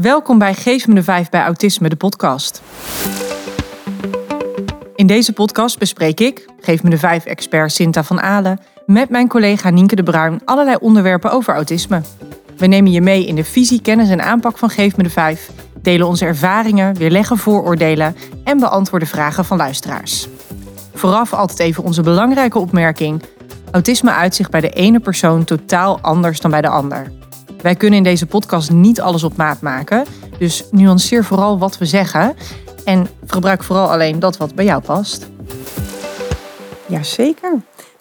[0.00, 2.62] Welkom bij Geef me de Vijf bij Autisme, de podcast.
[4.94, 9.28] In deze podcast bespreek ik, Geef me de Vijf expert Sinta van Alen, met mijn
[9.28, 12.00] collega Nienke de Bruin allerlei onderwerpen over autisme.
[12.56, 15.50] We nemen je mee in de visie, kennis en aanpak van Geef me de Vijf,
[15.82, 20.28] delen onze ervaringen, weerleggen vooroordelen en beantwoorden vragen van luisteraars.
[20.94, 23.22] Vooraf altijd even onze belangrijke opmerking.
[23.70, 27.19] Autisme uitzicht bij de ene persoon totaal anders dan bij de ander.
[27.62, 30.04] Wij kunnen in deze podcast niet alles op maat maken,
[30.38, 32.34] dus nuanceer vooral wat we zeggen
[32.84, 35.30] en gebruik vooral alleen dat wat bij jou past.
[36.86, 37.52] Jazeker.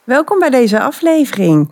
[0.04, 1.72] Welkom bij deze aflevering.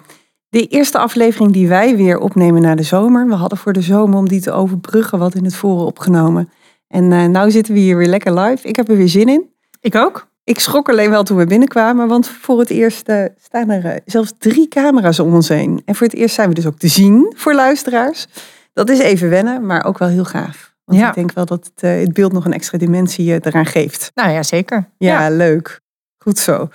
[0.50, 3.28] De eerste aflevering die wij weer opnemen na de zomer.
[3.28, 6.50] We hadden voor de zomer om die te overbruggen wat in het voren opgenomen.
[6.88, 8.68] En uh, nou zitten we hier weer lekker live.
[8.68, 9.50] Ik heb er weer zin in.
[9.82, 10.28] Ik ook.
[10.48, 13.92] Ik schrok alleen wel toen we binnenkwamen, want voor het eerst uh, staan er uh,
[14.06, 15.82] zelfs drie camera's om ons heen.
[15.86, 18.28] En voor het eerst zijn we dus ook te zien voor luisteraars.
[18.74, 20.74] Dat is even wennen, maar ook wel heel gaaf.
[20.86, 21.08] Want Ja.
[21.08, 24.12] ik denk wel dat het, uh, het beeld nog een extra dimensie uh, eraan geeft.
[24.16, 24.90] Nou ja, zeker.
[24.98, 25.80] Ja, leuk.
[26.18, 26.70] Goed zo.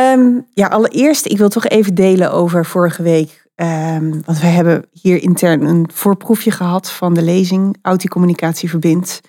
[0.00, 3.46] Um, ja, allereerst, ik wil toch even delen over vorige week.
[3.54, 9.20] Um, want wij hebben hier intern een voorproefje gehad van de lezing Auticommunicatie verbindt.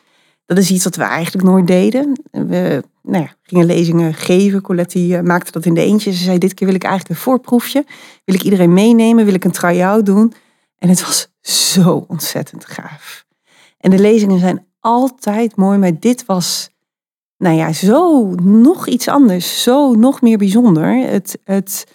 [0.50, 2.22] Dat is iets wat we eigenlijk nooit deden.
[2.32, 4.62] We nou ja, gingen lezingen geven.
[4.62, 6.12] Colette uh, maakte dat in de eentje.
[6.12, 7.86] Ze zei, dit keer wil ik eigenlijk een voorproefje.
[8.26, 9.26] Wil ik iedereen meenemen?
[9.26, 10.34] Wil ik een try-out doen?
[10.78, 13.26] En het was zo ontzettend gaaf.
[13.78, 16.70] En de lezingen zijn altijd mooi, maar dit was,
[17.38, 19.64] nou ja, zo nog iets anders.
[19.64, 20.96] Zo nog meer bijzonder.
[20.96, 21.88] Het, het,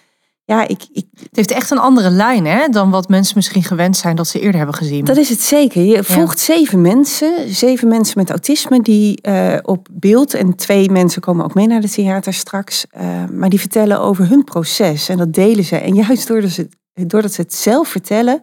[0.45, 3.97] ja, ik, ik, Het heeft echt een andere lijn hè, dan wat mensen misschien gewend
[3.97, 5.05] zijn dat ze eerder hebben gezien.
[5.05, 5.81] Dat is het zeker.
[5.81, 6.55] Je volgt ja.
[6.55, 11.53] zeven mensen, zeven mensen met autisme die uh, op beeld en twee mensen komen ook
[11.53, 15.63] mee naar het theater straks, uh, maar die vertellen over hun proces en dat delen
[15.63, 15.75] ze.
[15.77, 18.41] En juist doordat ze, doordat ze het zelf vertellen,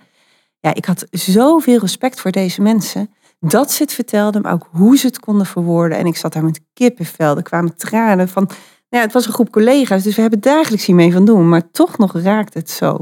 [0.61, 3.11] ja, ik had zoveel respect voor deze mensen.
[3.41, 5.99] Dat ze het vertelden, maar ook hoe ze het konden verwoorden.
[5.99, 7.37] En ik zat daar met kippenvel.
[7.37, 8.51] Er kwamen tranen van.
[8.93, 11.49] Ja, het was een groep collega's, dus we hebben dagelijks hiermee van doen.
[11.49, 13.01] Maar toch nog raakt het zo.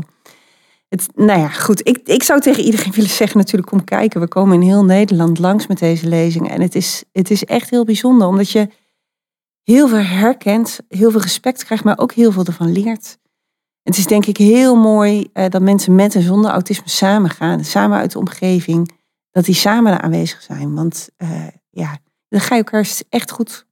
[0.88, 1.88] Het, nou ja, goed.
[1.88, 4.20] Ik, ik zou tegen iedereen willen zeggen, natuurlijk, kom kijken.
[4.20, 6.50] We komen in heel Nederland langs met deze lezingen.
[6.50, 8.68] En het is, het is echt heel bijzonder, omdat je
[9.62, 13.18] heel veel herkent, heel veel respect krijgt, maar ook heel veel ervan leert.
[13.82, 17.64] Het is denk ik heel mooi uh, dat mensen met en zonder autisme samen gaan,
[17.64, 18.90] samen uit de omgeving
[19.30, 20.74] dat die samen aanwezig zijn.
[20.74, 21.98] Want uh, ja,
[22.28, 23.66] dan ga je elkaar echt goed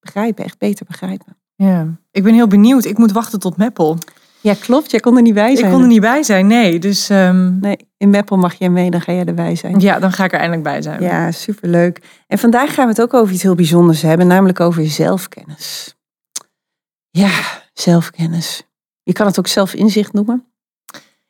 [0.00, 1.39] begrijpen, echt beter begrijpen.
[1.66, 2.84] Ja, ik ben heel benieuwd.
[2.84, 3.98] Ik moet wachten tot Meppel.
[4.40, 4.90] Ja, klopt.
[4.90, 5.66] Jij kon er niet bij zijn.
[5.66, 6.78] Ik kon er niet bij zijn, nee.
[6.78, 7.58] Dus, um...
[7.60, 9.80] Nee, in Meppel mag jij mee, dan ga jij erbij zijn.
[9.80, 11.02] Ja, dan ga ik er eindelijk bij zijn.
[11.02, 12.02] Ja, superleuk.
[12.26, 15.96] En vandaag gaan we het ook over iets heel bijzonders hebben, namelijk over zelfkennis.
[17.10, 17.30] Ja,
[17.72, 18.62] zelfkennis.
[19.02, 20.44] Je kan het ook zelfinzicht noemen.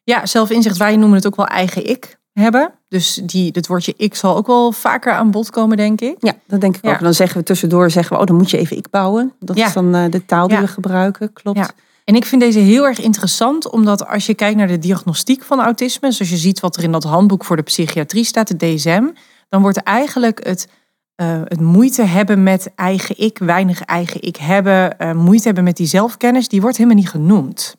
[0.02, 0.76] Ja, zelfinzicht.
[0.76, 2.73] Wij noemen het ook wel eigen ik hebben.
[2.89, 6.17] Dus die, het woordje ik zal ook wel vaker aan bod komen, denk ik.
[6.19, 6.93] Ja, dat denk ik ja.
[6.93, 7.01] ook.
[7.01, 9.33] Dan zeggen we tussendoor, zeggen we, oh, dan moet je even ik bouwen.
[9.39, 9.67] Dat ja.
[9.67, 10.62] is dan uh, de taal die ja.
[10.62, 11.73] we gebruiken, klopt.
[12.05, 15.61] En ik vind deze heel erg interessant, omdat als je kijkt naar de diagnostiek van
[15.61, 19.05] autisme, zoals je ziet wat er in dat handboek voor de psychiatrie staat, de DSM,
[19.49, 20.69] dan wordt eigenlijk het,
[21.17, 25.77] uh, het moeite hebben met eigen ik, weinig eigen ik hebben, uh, moeite hebben met
[25.77, 27.77] die zelfkennis, die wordt helemaal niet genoemd.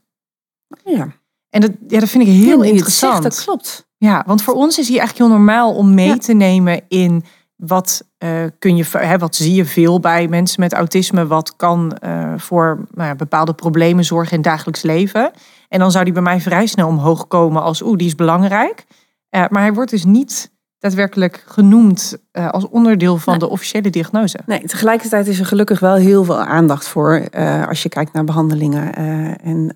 [0.86, 1.08] Ja.
[1.50, 3.24] En dat, ja, dat vind ik heel, heel interessant.
[3.24, 3.90] Zegt, dat klopt.
[4.02, 6.18] Ja, want voor ons is hier eigenlijk heel normaal om mee ja.
[6.18, 7.24] te nemen in
[7.56, 8.30] wat uh,
[8.60, 12.86] kun je, hè, wat zie je veel bij mensen met autisme, wat kan uh, voor
[12.92, 15.32] nou ja, bepaalde problemen zorgen in het dagelijks leven.
[15.70, 18.86] En dan zou die bij mij vrij snel omhoog komen als, oeh, die is belangrijk.
[18.90, 23.40] Uh, maar hij wordt dus niet daadwerkelijk genoemd als onderdeel van nee.
[23.40, 24.40] de officiële diagnose.
[24.46, 27.30] Nee, tegelijkertijd is er gelukkig wel heel veel aandacht voor
[27.68, 28.96] als je kijkt naar behandelingen
[29.42, 29.74] en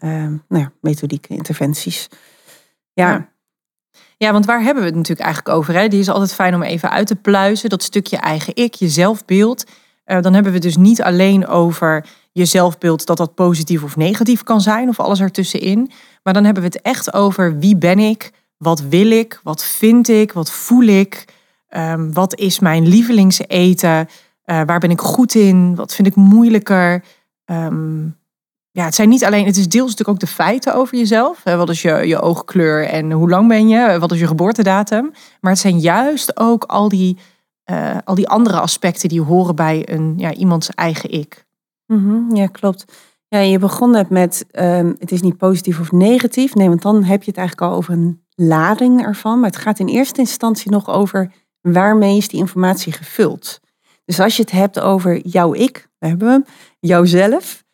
[0.48, 2.10] nou ja, methodieke interventies.
[2.94, 3.10] ja.
[3.12, 3.34] ja.
[4.18, 5.74] Ja, want waar hebben we het natuurlijk eigenlijk over?
[5.74, 5.88] Hè?
[5.88, 7.70] Die is altijd fijn om even uit te pluizen.
[7.70, 9.64] Dat stukje eigen ik, je zelfbeeld.
[10.06, 13.96] Uh, dan hebben we het dus niet alleen over je zelfbeeld, dat dat positief of
[13.96, 15.92] negatief kan zijn, of alles ertussenin.
[16.24, 20.08] Maar dan hebben we het echt over wie ben ik, wat wil ik, wat vind
[20.08, 21.26] ik, wat voel ik,
[21.70, 24.06] um, wat is mijn lievelingseten, uh,
[24.66, 27.04] waar ben ik goed in, wat vind ik moeilijker.
[27.46, 28.18] Um,
[28.76, 31.44] ja, het zijn niet alleen, het is deels natuurlijk ook de feiten over jezelf.
[31.44, 34.00] Wat is je, je oogkleur en hoe lang ben je?
[34.00, 35.12] Wat is je geboortedatum?
[35.42, 37.18] Maar het zijn juist ook al die,
[37.72, 41.46] uh, al die andere aspecten die horen bij een, ja, iemands eigen ik.
[41.88, 42.86] -hmm, ja, klopt.
[43.28, 46.56] Ja, je begon net met, um, het is niet positief of negatief.
[46.56, 49.40] Nee, want dan heb je het eigenlijk al over een lading ervan.
[49.40, 51.32] Maar het gaat in eerste instantie nog over
[51.62, 53.60] waarmee is die informatie gevuld.
[54.06, 56.46] Dus als je het hebt over jouw ik, daar hebben we hem,
[56.80, 57.65] jouzelf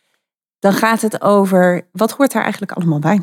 [0.61, 3.21] dan gaat het over wat hoort daar eigenlijk allemaal bij.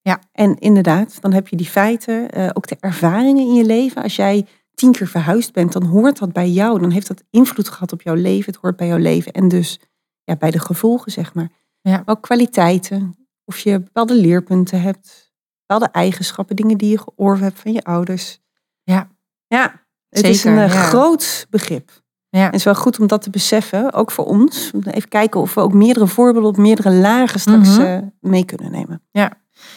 [0.00, 0.20] Ja.
[0.32, 4.02] En inderdaad, dan heb je die feiten, uh, ook de ervaringen in je leven.
[4.02, 6.80] Als jij tien keer verhuisd bent, dan hoort dat bij jou.
[6.80, 8.52] Dan heeft dat invloed gehad op jouw leven.
[8.52, 9.32] Het hoort bij jouw leven.
[9.32, 9.80] En dus
[10.24, 11.48] ja, bij de gevolgen, zeg maar.
[11.80, 12.02] Ja.
[12.04, 13.28] Ook kwaliteiten.
[13.44, 15.32] Of je bepaalde leerpunten hebt.
[15.66, 18.40] Bepaalde eigenschappen, dingen die je geoorven hebt van je ouders.
[18.82, 19.10] Ja.
[19.46, 20.82] Ja, het is een eh, ja.
[20.82, 21.90] groot begrip.
[22.30, 22.44] Ja.
[22.44, 24.70] Het is wel goed om dat te beseffen, ook voor ons.
[24.84, 27.80] Even kijken of we ook meerdere voorbeelden op meerdere lagen straks Mhm.
[27.86, 29.02] eh, mee kunnen nemen.
[29.10, 29.32] Ja,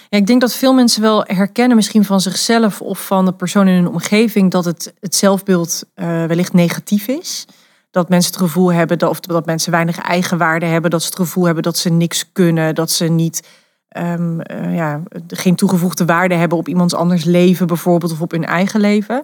[0.10, 3.74] ik denk dat veel mensen wel herkennen, misschien van zichzelf of van de persoon in
[3.76, 7.46] hun omgeving, dat het, het zelfbeeld eh, wellicht negatief is.
[7.92, 11.16] Dat mensen het gevoel hebben dat, of dat mensen weinig eigenwaarde hebben, dat ze het
[11.16, 13.48] gevoel hebben dat ze niks kunnen, dat ze niet,
[13.88, 18.46] ehm, eh, ja, geen toegevoegde waarde hebben op iemands anders leven bijvoorbeeld of op hun
[18.46, 19.24] eigen leven.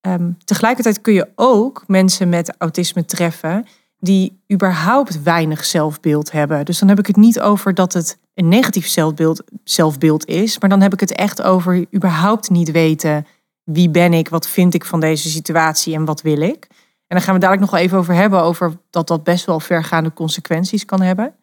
[0.00, 3.66] Ehm, tegelijkertijd kun je ook mensen met autisme treffen
[3.98, 6.64] die überhaupt weinig zelfbeeld hebben.
[6.64, 10.70] Dus dan heb ik het niet over dat het een negatief zelfbeeld, zelfbeeld is, maar
[10.70, 13.26] dan heb ik het echt over überhaupt niet weten
[13.64, 16.66] wie ben ik, wat vind ik van deze situatie en wat wil ik.
[17.06, 19.60] En dan gaan we dadelijk nog wel even over hebben, over dat dat best wel
[19.60, 21.34] vergaande consequenties kan hebben.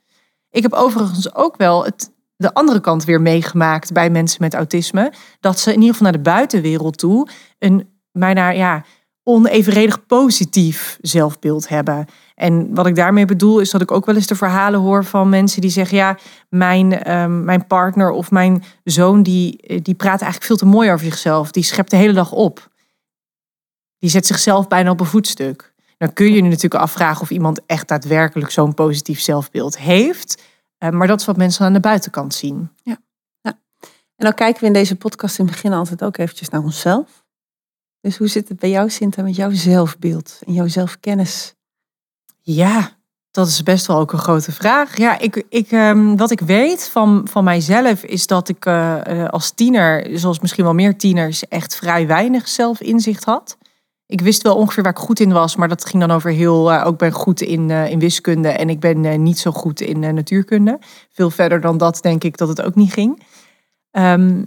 [0.49, 5.13] Ik heb overigens ook wel het, de andere kant weer meegemaakt bij mensen met autisme.
[5.39, 7.27] Dat ze in ieder geval naar de buitenwereld toe
[7.59, 8.83] een bijna ja,
[9.23, 12.05] onevenredig positief zelfbeeld hebben.
[12.35, 15.29] En wat ik daarmee bedoel is dat ik ook wel eens de verhalen hoor van
[15.29, 16.17] mensen die zeggen: ja,
[16.49, 20.91] mijn, ehm, mijn partner of mijn zoon die, eh, die praat eigenlijk veel te mooi
[20.91, 21.51] over zichzelf.
[21.51, 22.69] Die schept de hele dag op.
[23.97, 25.73] Die zet zichzelf bijna op een voetstuk.
[25.97, 30.43] Dan kun je je natuurlijk afvragen of iemand echt daadwerkelijk zo'n positief zelfbeeld heeft.
[30.77, 32.69] Eh, maar dat is wat mensen aan de buitenkant zien.
[34.17, 37.25] En dan kijken we in deze podcast in het begin altijd ook eventjes naar onszelf.
[38.01, 41.55] Dus hoe zit het bij jou, Sinta, met jouw zelfbeeld en jouw zelfkennis?
[42.41, 42.97] Ja,
[43.37, 44.97] dat is best wel ook een grote vraag.
[44.97, 49.29] Ja, ik, ik, ehm, wat ik weet van, van mijzelf is dat ik eh, eh,
[49.29, 53.57] als tiener, zoals misschien wel meer tieners, echt vrij weinig zelfinzicht had.
[54.05, 56.71] Ik wist wel ongeveer waar ik goed in was, maar dat ging dan over heel.
[56.71, 60.79] eh, ook ben goed in, in wiskunde en ik ben niet zo goed in natuurkunde.
[61.09, 63.23] Veel verder dan dat denk ik dat het ook niet ging.
[63.91, 64.43] Ehm,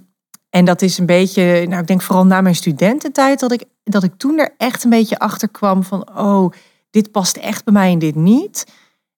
[0.51, 4.03] en dat is een beetje, nou ik denk vooral na mijn studententijd, dat ik, dat
[4.03, 6.53] ik toen er echt een beetje achter kwam van, oh,
[6.91, 8.67] dit past echt bij mij en dit niet.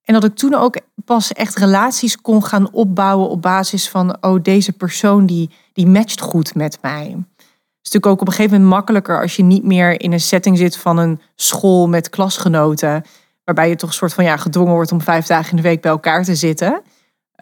[0.02, 4.42] En dat ik toen ook pas echt relaties kon gaan opbouwen op basis van, oh,
[4.42, 7.04] deze persoon die, die matcht goed met mij.
[7.06, 10.20] Het is natuurlijk ook op een gegeven moment makkelijker als je niet meer in een
[10.20, 13.04] setting zit van een school met klasgenoten,
[13.44, 15.80] waarbij je toch een soort van ja, gedwongen wordt om vijf dagen in de week
[15.80, 16.82] bij elkaar te zitten.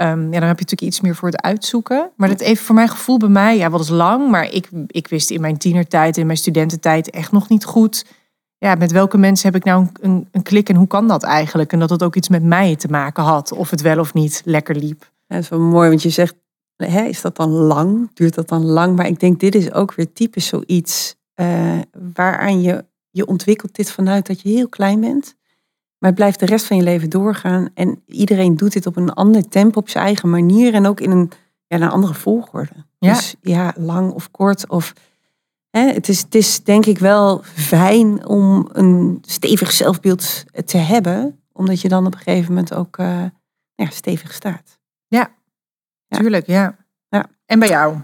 [0.00, 2.10] Ehm, ja, dan heb je natuurlijk iets meer voor het uitzoeken.
[2.16, 5.08] Maar dat even voor mijn gevoel bij mij, ja, wat is lang, maar ik, ik
[5.08, 8.04] wist in mijn tienertijd, in mijn studententijd echt nog niet goed.
[8.58, 11.22] Ja, met welke mensen heb ik nou een, een, een klik en hoe kan dat
[11.22, 11.72] eigenlijk?
[11.72, 14.42] En dat het ook iets met mij te maken had, of het wel of niet
[14.44, 15.00] lekker liep.
[15.00, 16.34] Ja, dat is wel mooi, want je zegt,
[16.76, 18.10] hè, is dat dan lang?
[18.14, 18.96] Duurt dat dan lang?
[18.96, 21.78] Maar ik denk, dit is ook weer typisch zoiets eh,
[22.12, 25.34] waaraan je, je ontwikkelt dit vanuit dat je heel klein bent.
[26.00, 27.68] Maar het blijft de rest van je leven doorgaan.
[27.74, 30.74] En iedereen doet dit op een ander tempo, op zijn eigen manier.
[30.74, 31.30] En ook in een,
[31.66, 32.72] ja, een andere volgorde.
[32.98, 33.12] Ja.
[33.12, 34.68] Dus ja, lang of kort.
[34.68, 34.92] Of,
[35.70, 41.40] hè, het, is, het is denk ik wel fijn om een stevig zelfbeeld te hebben.
[41.52, 43.24] Omdat je dan op een gegeven moment ook eh,
[43.74, 44.78] ja, stevig staat.
[45.08, 45.30] Ja.
[46.08, 46.76] Tuurlijk, ja.
[47.08, 47.26] Ja.
[47.46, 47.96] En bij jou?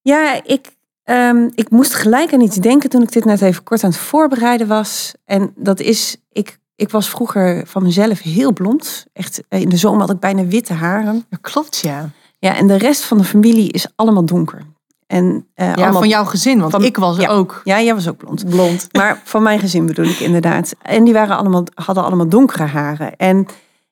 [0.00, 3.84] Ja, ik, ehm, ik moest gelijk aan iets denken toen ik dit net even kort
[3.84, 5.14] aan het voorbereiden was.
[5.24, 9.06] En dat is, ik, ik was vroeger van mezelf heel blond.
[9.12, 11.24] Echt, eh, in de zomer had ik bijna witte haren.
[11.30, 12.10] Ja, klopt, ja.
[12.38, 14.62] Ja, en de rest van de familie is allemaal donker.
[15.06, 17.28] En, eh, Ja, allemaal, van jouw gezin, want van- ik was ja.
[17.28, 18.48] ook Ja, jij was ook blond.
[18.48, 18.86] blond.
[18.92, 20.74] Maar van mijn gezin bedoel ik inderdaad.
[20.82, 23.16] En die waren allemaal, hadden allemaal donkere haren.
[23.16, 23.46] En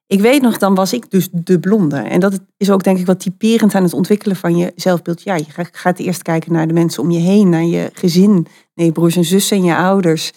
[0.06, 1.96] ik weet nog, dan was ik dus de blonde.
[1.96, 5.22] En dat is ook denk ik wat typerend aan het ontwikkelen van je zelfbeeld.
[5.22, 8.46] Ja, je ga- gaat eerst kijken naar de mensen om je heen, naar je gezin.
[8.74, 10.32] je broers en zussen en je ouders.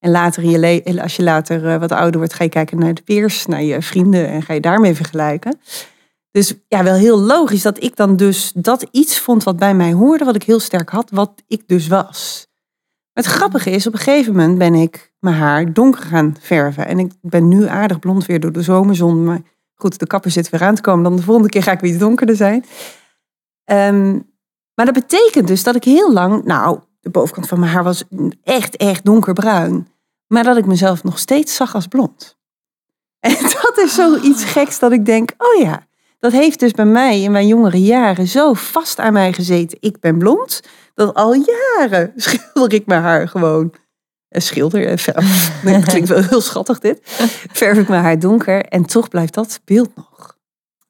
[0.00, 2.78] En later, in je le- als je later eh, wat ouder wordt, ga je kijken
[2.78, 4.28] naar de peers, naar je vrienden.
[4.28, 5.58] En ga je daarmee vergelijken.
[6.30, 9.92] Dus ja, wel heel logisch dat ik dan dus dat iets vond wat bij mij
[9.92, 12.48] hoorde, wat ik heel sterk had, wat ik dus was.
[13.12, 16.86] Het grappige is, op een gegeven moment ben ik mijn haar donker gaan verven.
[16.86, 19.24] En ik ben nu aardig blond weer door de zomerzon.
[19.24, 19.40] Maar
[19.74, 21.02] goed, de kapper zit weer aan te komen.
[21.02, 22.64] Dan de volgende keer ga ik weer iets donkerder zijn.
[23.64, 24.12] Ehm,
[24.74, 28.04] maar dat betekent dus dat ik heel lang, nou, de bovenkant van mijn haar was
[28.42, 29.88] echt, echt donkerbruin.
[30.26, 32.38] Maar dat ik mezelf nog steeds zag als blond.
[33.20, 35.86] En dat is zoiets geks dat ik denk, oh ja,
[36.18, 39.78] dat heeft dus bij mij in mijn jongere jaren zo vast aan mij gezeten.
[39.80, 40.60] Ik ben blond,
[40.94, 43.74] dat al jaren schilder ik mijn haar gewoon.
[44.28, 45.52] Eh, Schilder, eh, verf.
[45.64, 47.00] Nee, dat klinkt wel heel schattig dit.
[47.52, 50.36] Verf ik mijn haar donker en toch blijft dat beeld nog.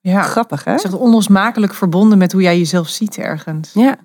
[0.01, 0.21] Ja.
[0.21, 0.71] Grappig hè?
[0.71, 3.73] Het is echt onlosmakelijk verbonden met hoe jij jezelf ziet ergens.
[3.73, 3.97] Ja.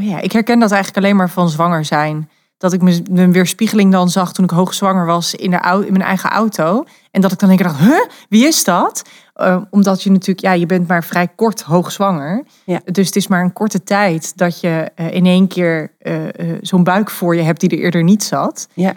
[0.00, 2.28] Ja, ik herken dat eigenlijk alleen maar van zwanger zijn.
[2.58, 6.30] dat ik mijn weerspiegeling dan zag toen ik hoogzwanger was in, de, in mijn eigen
[6.30, 6.84] auto.
[7.10, 9.02] En dat ik dan denk dacht, huh, wie is dat?
[9.36, 12.44] Uh, omdat je natuurlijk, ja, je bent maar vrij kort hoogzwanger.
[12.64, 12.80] Ja.
[12.84, 16.14] Dus het is maar een korte tijd dat je uh, in één keer uh,
[16.60, 18.68] zo'n buik voor je hebt die er eerder niet zat.
[18.74, 18.94] Ja.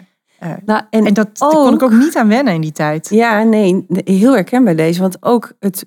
[0.64, 3.08] Nou, en, en dat ook, kon ik ook niet aan wennen in die tijd.
[3.10, 5.00] Ja, nee, heel herkenbaar deze.
[5.00, 5.86] Want ook het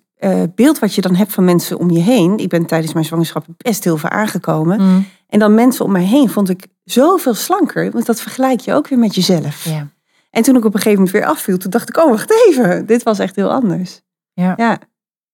[0.55, 2.37] beeld wat je dan hebt van mensen om je heen.
[2.37, 4.81] Ik ben tijdens mijn zwangerschap best heel veel aangekomen.
[4.81, 5.05] Mm.
[5.27, 7.91] En dan mensen om mij heen vond ik zoveel slanker.
[7.91, 9.65] Want dat vergelijk je ook weer met jezelf.
[9.65, 9.87] Ja.
[10.29, 12.85] En toen ik op een gegeven moment weer afviel, toen dacht ik, oh wacht even,
[12.93, 14.01] dit was echt heel anders.
[14.33, 14.53] Ja.
[14.57, 14.79] ja.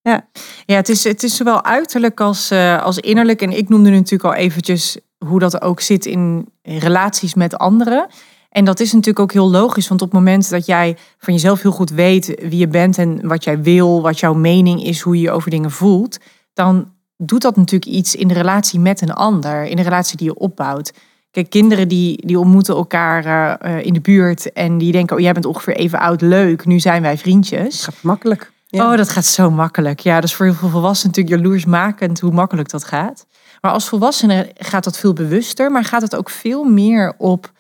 [0.02, 0.28] Ja,
[0.66, 3.42] ja het, is, het is zowel uiterlijk als, uh, als innerlijk.
[3.42, 8.08] En ik noemde natuurlijk al eventjes hoe dat ook zit in relaties met anderen.
[8.50, 11.62] En dat is natuurlijk ook heel logisch, want op het moment dat jij van jezelf
[11.62, 15.16] heel goed weet wie je bent en wat jij wil, wat jouw mening is, hoe
[15.16, 16.18] je je over dingen voelt,
[16.54, 20.28] dan doet dat natuurlijk iets in de relatie met een ander, in de relatie die
[20.28, 20.94] je opbouwt.
[21.32, 23.26] Kijk, kinderen die, die ontmoeten elkaar
[23.66, 26.80] uh, in de buurt en die denken, oh jij bent ongeveer even oud, leuk, nu
[26.80, 27.76] zijn wij vriendjes.
[27.76, 28.52] Dat gaat makkelijk.
[28.70, 30.00] Oh, dat gaat zo makkelijk.
[30.00, 33.26] Ja, dat is voor heel veel volwassenen natuurlijk jaloersmakend hoe makkelijk dat gaat.
[33.62, 37.52] Maar als volwassenen gaat dat veel bewuster, maar gaat het ook veel meer op,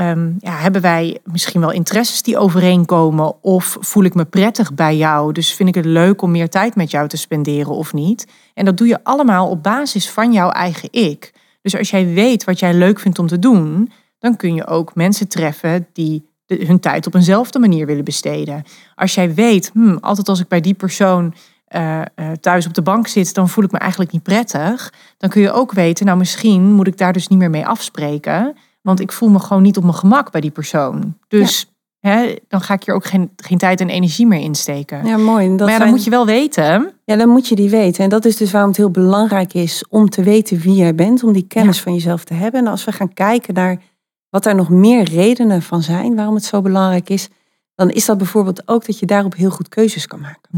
[0.00, 4.96] um, ja, hebben wij misschien wel interesses die overeenkomen of voel ik me prettig bij
[4.96, 5.32] jou?
[5.32, 8.26] Dus vind ik het leuk om meer tijd met jou te spenderen of niet?
[8.54, 11.32] En dat doe je allemaal op basis van jouw eigen ik.
[11.62, 14.94] Dus als jij weet wat jij leuk vindt om te doen, dan kun je ook
[14.94, 18.62] mensen treffen die hun tijd op eenzelfde manier willen besteden.
[18.94, 21.34] Als jij weet, hmm, altijd als ik bij die persoon
[21.68, 24.92] uh, uh, thuis op de bank zit, dan voel ik me eigenlijk niet prettig.
[25.18, 28.56] Dan kun je ook weten, nou misschien moet ik daar dus niet meer mee afspreken.
[28.80, 31.16] Want ik voel me gewoon niet op mijn gemak bij die persoon.
[31.28, 35.04] Dus hè, dan ga ik hier ook geen, geen tijd en energie meer insteken.
[35.06, 35.48] Ja, mooi.
[35.48, 36.92] Dat maar ja, dan moet je wel weten.
[37.04, 38.04] Ja, dan moet je die weten.
[38.04, 41.22] En dat is dus waarom het heel belangrijk is om te weten wie jij bent.
[41.22, 42.60] Om die kennis van jezelf te hebben.
[42.60, 43.82] En als we gaan kijken naar
[44.30, 47.28] wat er nog meer redenen van zijn waarom het zo belangrijk is,
[47.74, 50.50] dan is dat bijvoorbeeld ook dat je daarop heel goed keuzes kan maken.
[50.50, 50.56] Hm.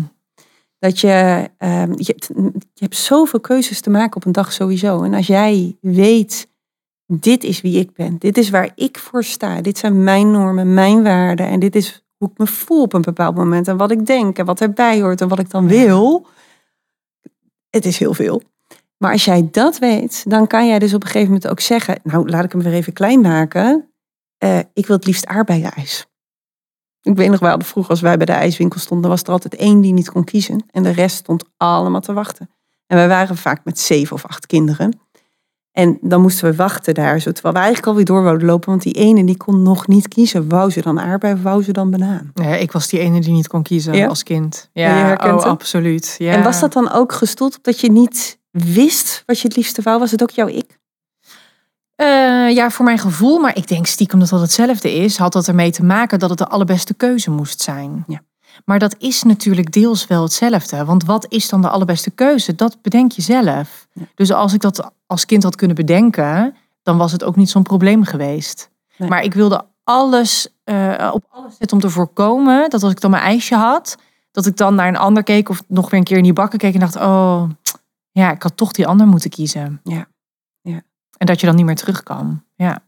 [0.78, 5.02] Dat je, uh, je, je hebt zoveel keuzes te maken op een dag sowieso.
[5.02, 6.48] En als jij weet,
[7.06, 10.74] dit is wie ik ben, dit is waar ik voor sta, dit zijn mijn normen,
[10.74, 13.90] mijn waarden en dit is hoe ik me voel op een bepaald moment en wat
[13.90, 16.26] ik denk en wat erbij hoort en wat ik dan wil.
[17.70, 18.42] Het is heel veel.
[18.96, 22.00] Maar als jij dat weet, dan kan jij dus op een gegeven moment ook zeggen,
[22.02, 23.92] nou laat ik hem weer even klein maken.
[24.44, 26.06] Uh, ik wil het liefst aardbeienijs.
[27.02, 29.80] Ik weet nog wel, vroeger als wij bij de ijswinkel stonden, was er altijd één
[29.80, 30.64] die niet kon kiezen.
[30.70, 32.50] En de rest stond allemaal te wachten.
[32.86, 35.00] En wij waren vaak met zeven of acht kinderen.
[35.72, 38.68] En dan moesten we wachten daar, zo, terwijl we eigenlijk alweer door wouden lopen.
[38.68, 40.48] Want die ene die kon nog niet kiezen.
[40.48, 42.30] Wou ze dan aardbei of wou ze dan banaan?
[42.34, 44.70] Ja, ik was die ene die niet kon kiezen als kind.
[44.72, 46.14] Ja, oh, absoluut.
[46.18, 46.32] Ja.
[46.32, 49.82] En was dat dan ook gestoeld op dat je niet wist wat je het liefste
[49.82, 49.98] wou?
[49.98, 50.80] Was het ook jouw ik?
[51.96, 55.48] Uh, ja, voor mijn gevoel, maar ik denk stiekem dat dat hetzelfde is, had dat
[55.48, 58.04] ermee te maken dat het de allerbeste keuze moest zijn.
[58.06, 58.22] Ja.
[58.64, 60.84] Maar dat is natuurlijk deels wel hetzelfde.
[60.84, 62.54] Want wat is dan de allerbeste keuze?
[62.54, 63.86] Dat bedenk je zelf.
[64.14, 67.62] Dus als ik dat als kind had kunnen bedenken, dan was het ook niet zo'n
[67.62, 68.70] probleem geweest.
[68.96, 73.10] Maar ik wilde alles uh, op alles zetten om te voorkomen dat als ik dan
[73.10, 73.96] mijn ijsje had,
[74.30, 76.58] dat ik dan naar een ander keek of nog weer een keer in die bakken
[76.58, 77.50] keek en dacht, oh,
[78.10, 79.80] ja, ik had toch die ander moeten kiezen.
[79.84, 80.06] Ja.
[80.60, 80.82] ja.
[81.16, 82.42] En dat je dan niet meer terug kan.
[82.54, 82.82] Ja.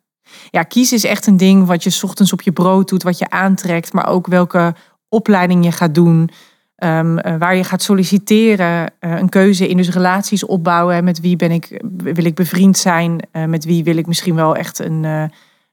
[0.50, 3.30] Ja, kiezen is echt een ding wat je ochtends op je brood doet, wat je
[3.30, 4.74] aantrekt, maar ook welke
[5.14, 6.30] opleiding je gaat doen,
[6.76, 11.04] um, waar je gaat solliciteren, uh, een keuze in dus relaties opbouwen.
[11.04, 13.20] Met wie ben ik, wil ik bevriend zijn?
[13.32, 15.04] Uh, met wie wil ik misschien wel echt een,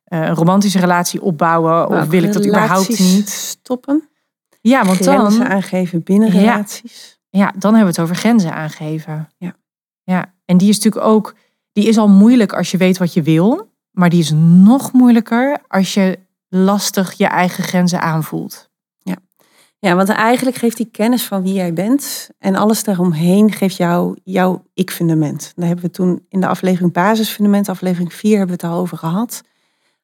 [0.06, 1.90] een romantische relatie opbouwen?
[1.90, 3.30] of wil ik dat überhaupt niet?
[3.30, 4.10] Stoppen?
[4.62, 5.50] Ja, want Grenzen dan...
[5.50, 7.20] aangeven binnen relaties.
[7.30, 9.30] Ja, dan hebben we het over grenzen aangeven.
[9.38, 9.56] Ja.
[10.04, 10.34] ja.
[10.46, 11.36] En die is natuurlijk ook,
[11.72, 13.70] die is al moeilijk als je weet wat je wil.
[13.92, 18.70] Maar die is nog moeilijker als je lastig je eigen grenzen aanvoelt.
[19.84, 24.18] Ja, want eigenlijk geeft die kennis van wie jij bent en alles daaromheen geeft jou
[24.24, 25.52] jouw ik-fundament.
[25.56, 28.98] Daar hebben we toen in de aflevering basisfundament, aflevering 4, hebben we het al over
[28.98, 29.42] gehad.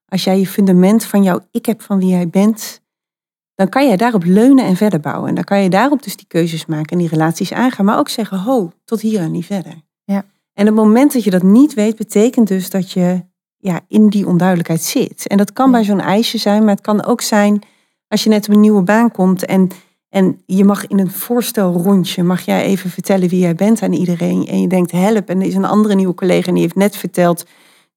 [0.05, 2.81] Als jij je fundament van jouw ik hebt van wie jij bent,
[3.55, 5.29] dan kan je daarop leunen en verder bouwen.
[5.29, 7.85] En dan kan je daarop dus die keuzes maken en die relaties aangaan.
[7.85, 9.73] Maar ook zeggen, ho, tot hier en niet verder.
[10.03, 10.25] Ja.
[10.53, 13.25] En het moment dat je dat niet weet, betekent dus dat je
[13.57, 15.27] ja, in die onduidelijkheid zit.
[15.27, 17.63] En dat kan bij zo'n ijsje zijn, maar het kan ook zijn
[18.07, 19.69] als je net op een nieuwe baan komt en,
[20.09, 24.47] en je mag in een voorstelrondje, mag jij even vertellen wie jij bent aan iedereen.
[24.47, 26.95] En je denkt, help, en er is een andere nieuwe collega en die heeft net
[26.95, 27.45] verteld,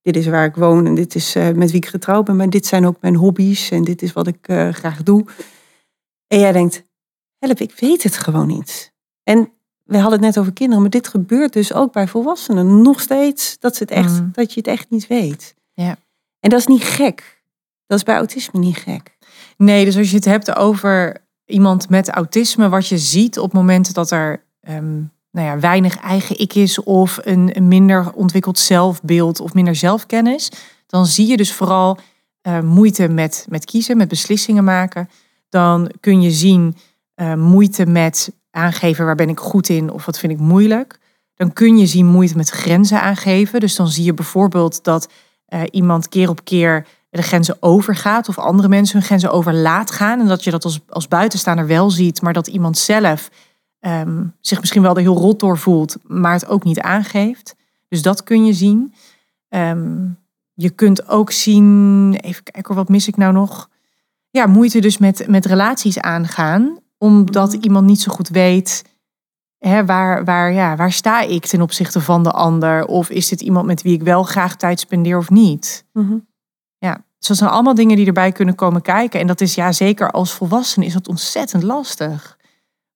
[0.03, 2.51] dit is waar ik woon en dit is uh, met wie ik getrouwd ben, maar
[2.51, 5.25] dit zijn ook mijn hobby's en dit is wat ik uh, graag doe.
[6.27, 6.85] En jij denkt,
[7.39, 8.93] help, ik weet het gewoon niet.
[9.23, 9.53] En
[9.85, 13.59] we hadden het net over kinderen, maar dit gebeurt dus ook bij volwassenen nog steeds,
[13.59, 14.31] dat, ze het echt, mm.
[14.33, 15.55] dat je het echt niet weet.
[15.73, 15.97] Ja.
[16.41, 17.43] En dat is niet gek.
[17.87, 19.17] Dat is bij autisme niet gek.
[19.63, 23.95] Nee, dus als je het hebt over iemand met autisme, wat je ziet op momenten
[23.95, 24.97] dat er ehm,
[25.31, 30.51] nou ja, weinig eigen ik is of een, minder ontwikkeld zelfbeeld of minder zelfkennis,
[30.87, 31.99] dan zie je dus vooral
[32.43, 35.09] uh, moeite met, met kiezen, met beslissingen maken.
[35.49, 36.77] Dan kun je zien
[37.17, 40.99] uh, moeite met aangeven waar ben ik goed in of wat vind ik moeilijk.
[41.35, 43.61] Dan kun je zien moeite met grenzen aangeven.
[43.61, 45.09] Dus dan zie je bijvoorbeeld dat
[45.49, 49.91] uh, iemand keer op keer de grenzen overgaat of andere mensen hun grenzen over laat
[49.91, 50.21] gaan.
[50.21, 53.31] En dat je dat als, als buitenstaander wel ziet, maar dat iemand zelf
[53.81, 57.57] um, zich misschien wel er heel rot door voelt, maar het ook niet aangeeft.
[57.89, 58.95] Dus dat kun je zien.
[59.49, 60.19] Um,
[60.55, 63.69] je kunt ook zien, even kijken wat mis ik nou nog.
[64.31, 67.63] Ja, moeite dus met, met relaties aangaan, omdat mhm.
[67.63, 68.85] iemand niet zo goed weet
[69.59, 72.85] hè, waar, waar, ja, waar sta ik ten opzichte van de ander?
[72.85, 75.85] Of is dit iemand met wie ik wel graag tijd spendeer of niet?
[75.93, 76.29] Mm
[77.21, 79.21] dus dat zijn allemaal dingen die erbij kunnen komen kijken.
[79.21, 82.39] En dat is ja, zeker als volwassene is dat ontzettend lastig.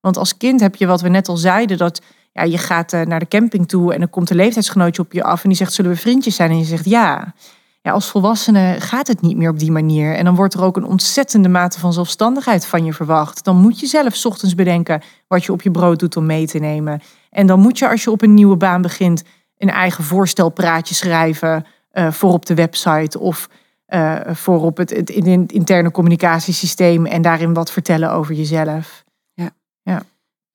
[0.01, 2.01] Want als kind heb je wat we net al zeiden, dat
[2.33, 5.25] ja, je gaat eh, naar de camping toe en dan komt een leeftijdsgenootje op je
[5.25, 6.51] af en die zegt, zullen we vriendjes zijn?
[6.51, 7.35] En je zegt ja.
[7.83, 10.15] Ja, als volwassene gaat het niet meer op die manier.
[10.15, 13.45] En dan wordt er ook een ontzettende mate van zelfstandigheid van je verwacht.
[13.45, 16.59] Dan moet je zelf ochtends bedenken wat je op je brood doet om mee te
[16.59, 17.03] nemen.
[17.31, 19.23] En dan moet je als je op een nieuwe baan begint
[19.59, 23.49] een eigen voorstelpraatje schrijven uh, voor op de website of
[23.89, 25.11] uh, voor op het, het,
[25.53, 29.05] interne communicatiesysteem en daarin wat vertellen over jezelf.
[29.33, 29.51] Ja.
[29.83, 30.03] ja.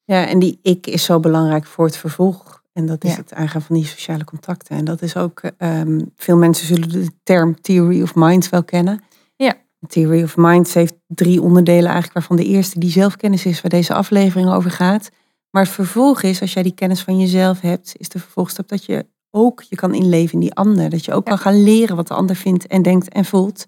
[0.03, 2.63] Ja, en die ik is zo belangrijk voor het vervolg.
[2.73, 4.77] En dat is het aangaan van die sociale contacten.
[4.77, 9.03] En dat is ook, um, veel mensen zullen de term theory of mind wel kennen.
[9.35, 9.55] Ja.
[9.87, 13.93] Theory of mind heeft drie onderdelen eigenlijk, waarvan de eerste die zelfkennis is, waar deze
[13.93, 15.09] aflevering over gaat.
[15.51, 18.85] Maar het vervolg is, als jij die kennis van jezelf hebt, is de vervolgstap dat
[18.85, 20.89] je ook je kan inleven in die ander.
[20.89, 23.65] Dat je ook kan gaan leren wat de ander vindt en denkt en voelt.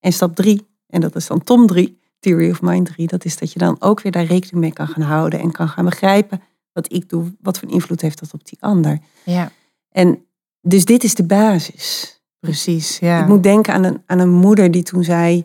[0.00, 3.38] En stap drie, en dat is dan Tom drie, Theory of Mind 3, dat is
[3.38, 6.40] dat je dan ook weer daar rekening mee kan gaan houden en kan gaan begrijpen
[6.76, 8.98] wat ik doe, wat voor invloed heeft dat op die ander.
[9.24, 9.50] Ja.
[9.88, 10.24] En
[10.60, 12.14] dus dit is de basis.
[12.38, 13.20] Precies, ja.
[13.20, 15.44] Ik moet denken aan een, aan een moeder die toen zei,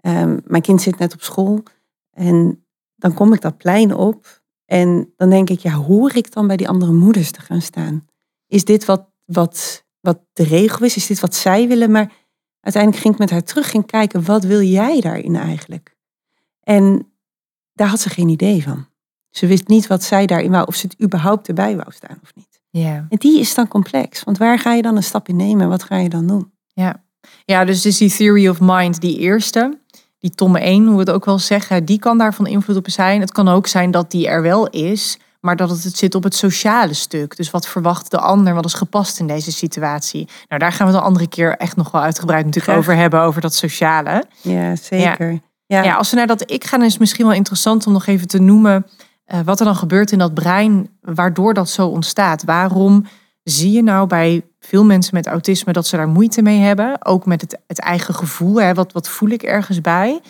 [0.00, 1.62] um, mijn kind zit net op school
[2.10, 2.64] en
[2.96, 6.56] dan kom ik dat plein op en dan denk ik, ja, hoor ik dan bij
[6.56, 8.06] die andere moeders te gaan staan?
[8.46, 10.96] Is dit wat, wat, wat de regel is?
[10.96, 11.90] Is dit wat zij willen?
[11.90, 12.12] Maar
[12.60, 15.96] uiteindelijk ging ik met haar terug, ging kijken, wat wil jij daarin eigenlijk?
[16.60, 17.12] En
[17.72, 18.86] daar had ze geen idee van.
[19.30, 22.34] Ze wist niet wat zij daarin wou, of ze het überhaupt erbij wou staan of
[22.34, 22.60] niet.
[22.70, 23.06] Ja.
[23.08, 24.24] En die is dan complex.
[24.24, 25.68] Want waar ga je dan een stap in nemen?
[25.68, 26.52] Wat ga je dan doen?
[26.66, 27.04] Ja,
[27.44, 29.78] ja dus is die theory of mind, die eerste,
[30.18, 33.20] die Tom 1, hoe we het ook wel zeggen, die kan daarvan invloed op zijn.
[33.20, 36.34] Het kan ook zijn dat die er wel is, maar dat het zit op het
[36.34, 37.36] sociale stuk.
[37.36, 40.28] Dus wat verwacht de ander, wat is gepast in deze situatie?
[40.48, 43.20] Nou, daar gaan we het een andere keer echt nog wel uitgebreid natuurlijk over hebben,
[43.20, 44.24] over dat sociale.
[44.40, 45.40] Ja, zeker.
[45.66, 45.82] Ja.
[45.82, 45.94] ja.
[45.94, 48.38] als we naar dat ik gaan, is het misschien wel interessant om nog even te
[48.38, 48.86] noemen
[49.26, 52.44] uh, wat er dan gebeurt in dat brein, waardoor dat zo ontstaat.
[52.44, 53.06] Waarom
[53.42, 57.06] zie je nou bij veel mensen met autisme dat ze daar moeite mee hebben?
[57.06, 58.74] Ook met het, het eigen gevoel, hè?
[58.74, 60.20] Wat, wat voel ik ergens bij?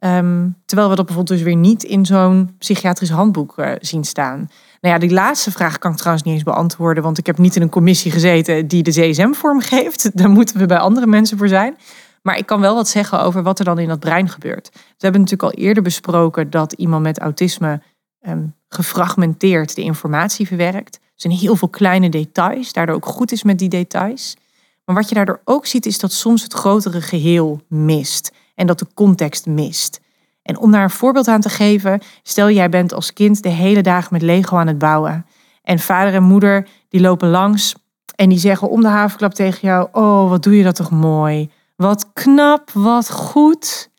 [0.00, 4.50] Um, terwijl we dat bijvoorbeeld dus weer niet in zo'n psychiatrisch handboek uh, zien staan.
[4.80, 7.56] Nou ja, die laatste vraag kan ik trouwens niet eens beantwoorden, want ik heb niet
[7.56, 10.10] in een commissie gezeten die de CSM vormgeeft.
[10.18, 11.76] Daar moeten we bij andere mensen voor zijn.
[12.22, 14.70] Maar ik kan wel wat zeggen over wat er dan in dat brein gebeurt.
[14.72, 17.82] We hebben natuurlijk al eerder besproken dat iemand met autisme
[18.26, 20.94] um, gefragmenteerd de informatie verwerkt.
[20.96, 24.36] Er zijn heel veel kleine details, daardoor ook goed is met die details.
[24.84, 28.78] Maar wat je daardoor ook ziet, is dat soms het grotere geheel mist en dat
[28.78, 30.00] de context mist.
[30.42, 33.82] En om daar een voorbeeld aan te geven, stel jij bent als kind de hele
[33.82, 35.26] dag met Lego aan het bouwen.
[35.62, 37.74] En vader en moeder die lopen langs
[38.14, 41.50] en die zeggen om de havenklap tegen jou: Oh, wat doe je dat toch mooi?
[41.76, 43.90] Wat knap, wat goed.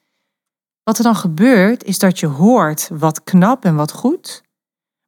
[0.83, 4.43] Wat er dan gebeurt, is dat je hoort wat knap en wat goed.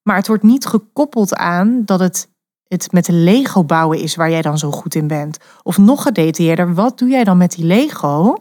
[0.03, 2.29] Maar het wordt niet gekoppeld aan dat het,
[2.67, 5.37] het met de Lego bouwen is waar jij dan zo goed in bent.
[5.63, 8.35] Of nog gedetailleerder, wat doe jij dan met die Lego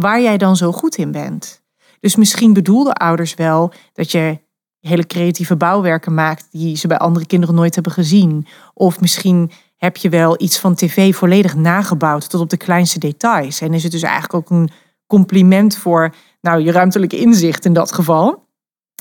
[0.00, 1.62] waar jij dan zo goed in bent?
[2.00, 4.38] Dus misschien bedoelden ouders wel dat je
[4.80, 8.46] hele creatieve bouwwerken maakt die ze bij andere kinderen nooit hebben gezien.
[8.74, 13.60] Of misschien heb je wel iets van tv volledig nagebouwd tot op de kleinste details.
[13.60, 14.70] En is het dus eigenlijk ook een
[15.06, 18.48] compliment voor nou, je ruimtelijke inzicht in dat geval.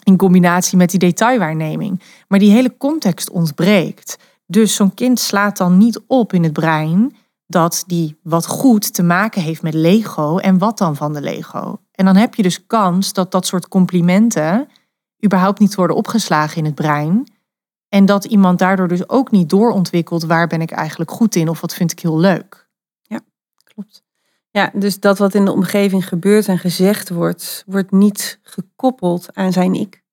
[0.04, 2.02] In combinatie met die detailwaarneming.
[2.28, 4.18] Maar die hele context ontbreekt.
[4.46, 7.16] Dus zo'n kind slaat dan niet op in het brein
[7.50, 11.82] dat die wat goed te maken heeft met Lego en wat dan van de Lego.
[11.92, 14.68] En dan heb je dus kans dat dat soort complimenten
[15.26, 17.32] überhaupt niet worden opgeslagen in het brein.
[17.88, 21.62] En dat iemand daardoor dus ook niet doorontwikkelt waar ben ik eigenlijk goed in of
[21.62, 22.70] wat vind ik heel leuk.
[23.02, 23.20] Ja,
[23.64, 24.04] klopt.
[24.50, 29.52] Ja, dus dat wat in de omgeving gebeurt en gezegd wordt, wordt niet gekoppeld aan
[29.52, 30.04] zijn ik.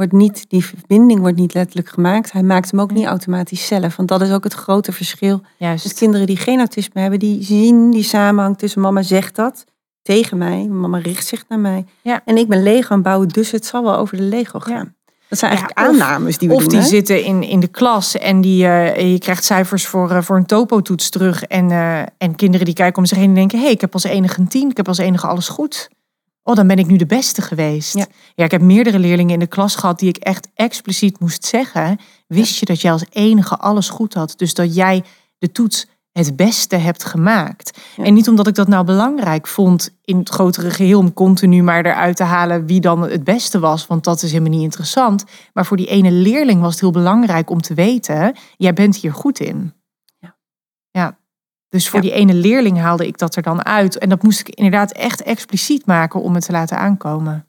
[0.00, 2.32] Wordt niet, die verbinding wordt niet letterlijk gemaakt.
[2.32, 3.96] Hij maakt hem ook niet automatisch zelf.
[3.96, 5.40] Want dat is ook het grote verschil.
[5.56, 5.82] Juist.
[5.82, 9.64] Dus kinderen die geen autisme hebben, die zien die samenhang tussen mama zegt dat
[10.02, 10.66] tegen mij.
[10.70, 11.84] Mama richt zich naar mij.
[12.02, 12.22] Ja.
[12.24, 14.94] En ik ben Lego aan bouwen, dus het zal wel over de Lego gaan.
[15.28, 16.70] Dat zijn eigenlijk Ja, of- aannames die we Of doen.
[16.70, 16.86] die hè?
[16.86, 20.46] zitten in, in de klas en die, eh, je krijgt cijfers voor, eh, voor een
[20.46, 21.42] topo-toets terug.
[21.44, 23.58] En, eh, en kinderen die kijken om zich heen en denken...
[23.58, 25.88] hé, hey, ik heb als enige een tien, ik heb als enige alles goed.
[26.50, 27.94] Oh, dan ben ik nu de beste geweest.
[28.34, 28.44] Ja.
[28.44, 31.98] ik heb meerdere leerlingen in de klas gehad die ik echt expliciet moest zeggen...
[32.26, 34.34] wist je dat jij als enige alles goed had?
[34.36, 35.04] Dus dat jij
[35.38, 37.78] de toets het beste hebt gemaakt.
[37.96, 38.04] Ja.
[38.04, 40.98] En niet omdat ik dat nou belangrijk vond in het grotere geheel...
[40.98, 43.86] om continu maar eruit te halen wie dan het beste was.
[43.86, 45.24] Want dat is helemaal niet interessant.
[45.52, 48.36] Maar voor die ene leerling was het heel belangrijk om te weten...
[48.56, 49.72] jij bent hier goed in.
[51.70, 51.76] Ja.
[51.78, 51.78] ja.
[51.78, 52.08] Dus voor Ja.
[52.08, 53.98] die ene leerling haalde ik dat er dan uit.
[53.98, 57.44] En dat moest ik inderdaad echt expliciet maken om het te laten aankomen.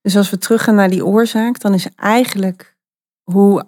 [0.00, 2.76] Dus als we teruggaan naar die oorzaak, dan is eigenlijk
[3.22, 3.64] hoe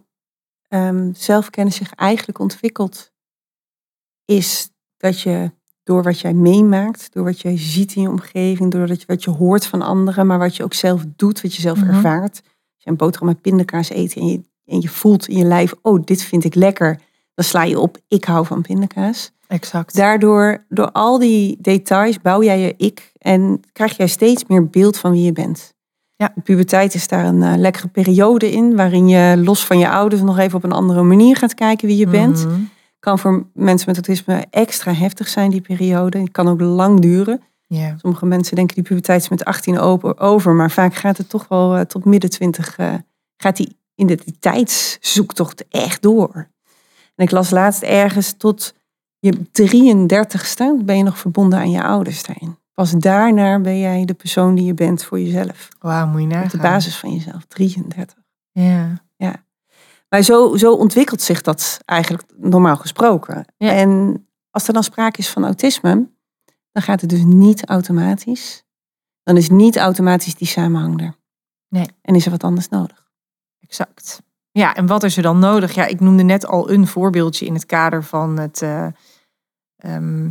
[0.68, 3.12] ehm, zelfkennis zich eigenlijk ontwikkelt,
[4.24, 5.50] is dat je
[5.82, 9.24] door wat jij meemaakt, door wat jij ziet in je omgeving, door dat je, wat
[9.24, 11.88] je hoort van anderen, maar wat je ook zelf doet, wat je zelf Mhm.
[11.88, 12.36] ervaart.
[12.44, 15.74] Als je een boterham met pindakaas eet en je, en je voelt in je lijf,
[15.82, 17.00] oh, dit vind ik lekker,
[17.38, 19.32] dan sla je op, ik hou van pindakaas.
[19.46, 19.96] Exact.
[19.96, 24.98] Daardoor, door al die details, bouw jij je ik en krijg jij steeds meer beeld
[24.98, 25.74] van wie je bent.
[26.16, 26.32] Ja.
[26.34, 30.22] De puberteit is daar een eh, lekkere periode in, waarin je los van je ouders
[30.22, 32.46] nog even op een andere manier gaat kijken wie je bent.
[32.46, 32.60] Mhm.
[32.98, 36.18] Kan voor mensen met autisme extra heftig zijn, die periode.
[36.18, 37.42] Het kan ook lang duren.
[37.66, 37.94] Ja.
[37.98, 41.48] Sommige mensen denken die puberteit is met 18 open- over, maar vaak gaat het toch
[41.48, 42.94] wel eh, tot midden 20, eh,
[43.36, 46.48] gaat die identiteitszoektocht echt door.
[47.18, 48.74] En ik las laatst ergens tot
[49.18, 52.58] je 33ste ben je nog verbonden aan je ouders daarin.
[52.74, 55.68] Pas daarna ben jij de persoon die je bent voor jezelf.
[55.78, 56.44] Wauw, moet je nagaan.
[56.44, 58.16] Op de basis van jezelf, 33.
[58.52, 59.02] Ja.
[60.08, 63.44] Maar zo, zo ontwikkelt zich dat eigenlijk normaal gesproken.
[63.56, 63.70] Ja.
[63.72, 66.08] En als er dan sprake is van autisme,
[66.72, 68.64] dan gaat het dus niet automatisch.
[69.22, 71.14] Dan is niet automatisch die samenhang er.
[71.68, 71.86] Nee.
[72.02, 73.10] En is er wat anders nodig.
[73.60, 74.22] Exact.
[74.58, 75.74] Ja, en wat is er dan nodig?
[75.74, 78.86] Ja, ik noemde net al een voorbeeldje in het kader van het, eh,
[79.76, 80.30] ehm,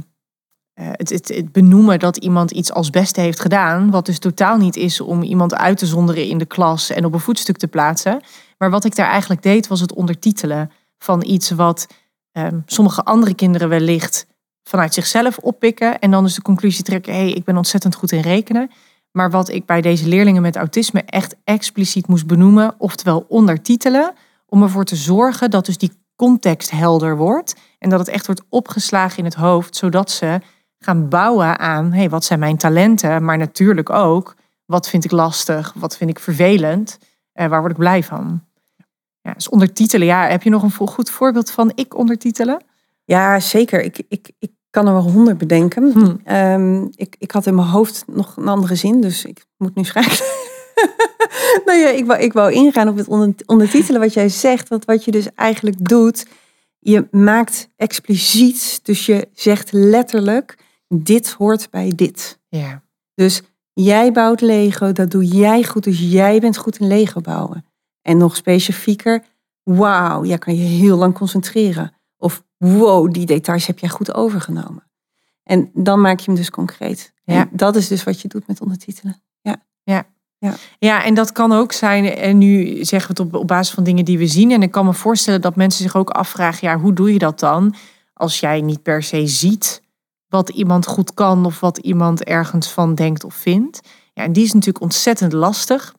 [0.73, 3.91] eh, het, het, benoemen dat iemand iets als beste heeft gedaan.
[3.91, 7.13] Wat dus totaal niet is om iemand uit te zonderen in de klas en op
[7.13, 8.21] een voetstuk te plaatsen.
[8.57, 11.87] Maar wat ik daar eigenlijk deed, was het ondertitelen van iets wat
[12.31, 14.27] ehm, sommige andere kinderen wellicht
[14.63, 15.99] vanuit zichzelf oppikken.
[15.99, 18.71] En dan dus de conclusie trekken, hé, hey, ik ben ontzettend goed in rekenen.
[19.17, 24.13] Maar wat ik bij deze leerlingen met autisme echt expliciet moest benoemen, oftewel ondertitelen,
[24.45, 28.43] om ervoor te zorgen dat dus die context helder wordt en dat het echt wordt
[28.49, 30.39] opgeslagen in het hoofd, zodat ze
[30.79, 35.73] gaan bouwen aan, hey, wat zijn mijn talenten, maar natuurlijk ook, wat vind ik lastig,
[35.75, 36.97] wat vind ik vervelend,
[37.31, 38.43] eh, waar word ik blij van.
[39.21, 42.63] Ja, dus ondertitelen, ja, heb je nog een goed voorbeeld van ik ondertitelen?
[43.03, 43.81] Ja, zeker.
[43.81, 45.91] Ik, ik, ik kan er wel honderd bedenken.
[45.91, 46.15] Hm.
[46.23, 49.83] Ehm, ik, ik had in mijn hoofd nog een andere zin, dus ik moet nu
[49.83, 50.25] schrijven.
[51.65, 54.67] nou ja, ik wou, ik wou ingaan op het onder- ondertitelen wat jij zegt.
[54.67, 56.25] Want wat je dus eigenlijk doet,
[56.79, 62.39] je maakt expliciet, dus je zegt letterlijk, dit hoort bij dit.
[62.49, 63.41] Ja, Dus
[63.73, 67.65] jij bouwt Lego, dat doe jij goed, dus jij bent goed in Lego bouwen.
[68.01, 69.23] En nog specifieker,
[69.63, 71.96] wauw, jij kan je heel lang concentreren.
[72.57, 74.91] Wow, die details heb jij goed overgenomen.
[75.43, 77.13] En dan maak je hem dus concreet.
[77.23, 77.35] Ja.
[77.35, 79.21] En dat is dus wat je doet met ondertitelen.
[80.79, 83.83] Ja, en dat kan ook zijn, en nu zeggen we het op, op basis van
[83.83, 84.51] dingen die we zien.
[84.51, 87.39] En ik kan me voorstellen dat mensen zich ook afvragen, ja, hoe doe je dat
[87.39, 87.75] dan?
[88.13, 89.81] Als jij niet per se ziet
[90.27, 93.79] wat iemand goed kan of wat iemand ergens van denkt of vindt.
[94.13, 95.93] Ja, en die is natuurlijk ontzettend lastig.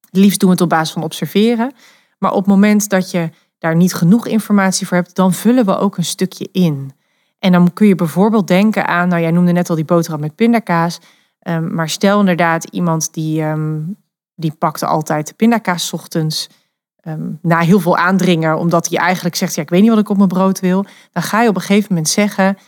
[0.00, 1.72] Het liefst doen we het op basis van observeren.
[2.18, 3.30] Maar op het moment dat je
[3.62, 6.92] daar niet genoeg informatie voor hebt, dan vullen we ook een stukje in.
[7.38, 10.34] En dan kun je bijvoorbeeld denken aan, nou jij noemde net al die boterham met
[10.34, 10.98] pindakaas.
[11.38, 13.80] Ehm, maar stel inderdaad iemand die, ehm,
[14.34, 16.48] die pakte altijd de pindakaas 's ochtends.
[17.02, 20.08] ehm, na heel veel aandringen, omdat hij eigenlijk zegt, ja, ik weet niet wat ik
[20.08, 20.84] op mijn brood wil.
[21.12, 22.58] Dan ga je op een gegeven moment zeggen,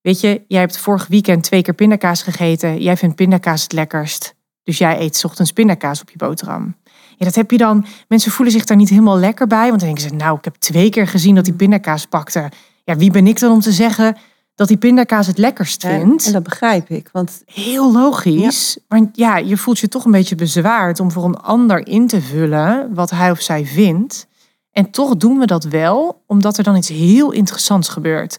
[0.00, 2.82] weet je, jij hebt vorig weekend twee keer pindakaas gegeten.
[2.82, 4.34] Jij vindt pindakaas het lekkerst.
[4.62, 6.76] Dus jij eet ochtends pindakaas op je boterham.
[7.16, 7.86] Ja, dat heb je dan.
[8.08, 9.68] Mensen voelen zich daar niet helemaal lekker bij.
[9.68, 12.50] Want dan denken ze, nou, ik heb twee keer gezien dat hij pindakaas pakte.
[12.84, 14.16] Ja, wie ben ik dan om te zeggen
[14.54, 16.26] dat die pindakaas het lekkerst vindt?
[16.26, 17.08] En dat begrijp ik.
[17.12, 18.78] Want Heel logisch.
[18.88, 22.20] Maar ja, je voelt je toch een beetje bezwaard om voor een ander in te
[22.20, 24.26] vullen wat hij of zij vindt.
[24.70, 28.34] En toch doen we dat wel, omdat er dan iets heel interessants gebeurt.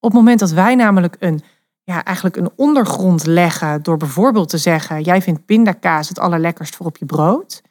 [0.00, 1.42] Op het moment dat wij namelijk een
[1.82, 6.86] ja, eigenlijk een ondergrond leggen door bijvoorbeeld te zeggen: jij vindt pindakaas het allerlekkerst voor
[6.86, 7.62] op je brood.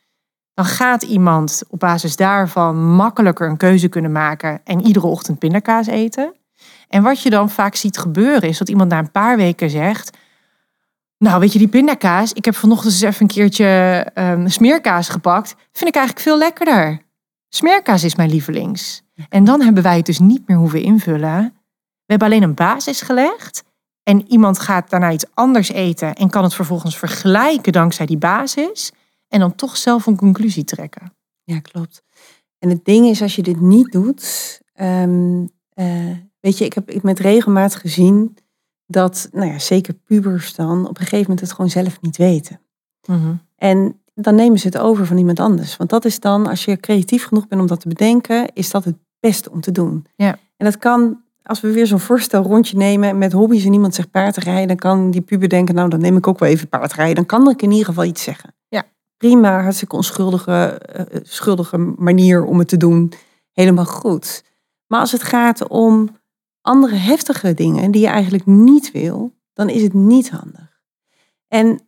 [0.55, 5.87] Dan gaat iemand op basis daarvan makkelijker een keuze kunnen maken en iedere ochtend pindakaas
[5.87, 6.35] eten.
[6.89, 10.17] En wat je dan vaak ziet gebeuren is dat iemand na een paar weken zegt:
[11.17, 15.55] Nou, weet je, die pindakaas, ik heb vanochtend eens even een keertje um, smeerkaas gepakt.
[15.71, 17.01] Vind ik eigenlijk veel lekkerder.
[17.49, 19.03] Smeerkaas is mijn lievelings.
[19.29, 21.53] En dan hebben wij het dus niet meer hoeven invullen.
[22.05, 23.63] We hebben alleen een basis gelegd.
[24.03, 28.91] En iemand gaat daarna iets anders eten en kan het vervolgens vergelijken dankzij die basis.
[29.36, 31.13] En dan toch zelf een conclusie trekken.
[31.43, 32.04] Ja, klopt.
[32.60, 35.50] En het ding is, als je dit niet doet, um,
[36.39, 38.38] weet je, ik heb met regelmaat gezien
[38.86, 42.62] dat, nou ja, zeker pubers dan, op een gegeven moment het gewoon zelf niet weten.
[43.08, 43.36] Mhm.
[43.56, 45.78] En dan nemen ze het over van iemand anders.
[45.78, 48.86] Want dat is dan, als je creatief genoeg bent om dat te bedenken, is dat
[48.86, 50.06] het beste om te doen.
[50.15, 50.38] Ja.
[50.58, 54.12] En dat kan, als we weer zo'n voorstel rondje nemen met hobby's en iemand zegt
[54.12, 57.15] paardrijden, dan kan die puber denken, nou dan neem ik ook wel even paardrijden.
[57.15, 58.54] Dan kan ik in ieder geval iets zeggen.
[58.67, 58.84] Ja.
[59.17, 63.13] Prima, hartstikke onschuldige uh, schuldige manier om het te doen.
[63.51, 64.43] Helemaal goed.
[64.88, 66.17] Maar als het gaat om
[66.62, 70.80] andere heftige dingen die je eigenlijk niet wil, dan is het niet handig.
[71.47, 71.80] En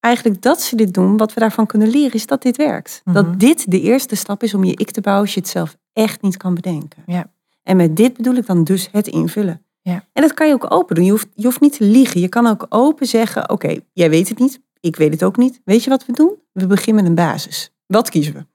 [0.00, 3.02] eigenlijk dat ze dit doen, wat we daarvan kunnen leren, is dat dit werkt.
[3.04, 3.38] Dat mhm.
[3.38, 6.22] dit de eerste stap is om je ik te bouwen als je het zelf echt
[6.22, 7.02] niet kan bedenken.
[7.06, 7.30] Ja.
[7.62, 9.64] En met dit bedoel ik dan dus het invullen.
[9.80, 10.04] Ja.
[10.12, 11.04] En dat kan je ook open doen.
[11.04, 12.20] Je hoeft, je hoeft niet te liegen.
[12.20, 15.60] Je kan ook open zeggen, oké, jij weet het niet, ik weet het ook niet.
[15.64, 16.34] Weet je wat we doen?
[16.52, 17.72] We beginnen met een basis.
[17.86, 18.46] Wat kiezen we?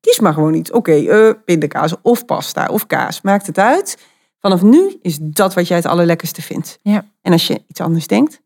[0.00, 0.72] Kies maar gewoon niet.
[0.72, 3.20] Oké, okay, uh, pindakaas of pasta of kaas.
[3.20, 3.98] Maakt het uit.
[4.38, 6.78] Vanaf nu is dat wat jij het allerlekkerste vindt.
[6.82, 7.04] Ja.
[7.22, 8.40] En als je iets anders denkt,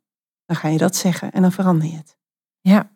[0.46, 2.16] dan ga je dat zeggen en dan verander je het.
[2.61, 2.90] Ja.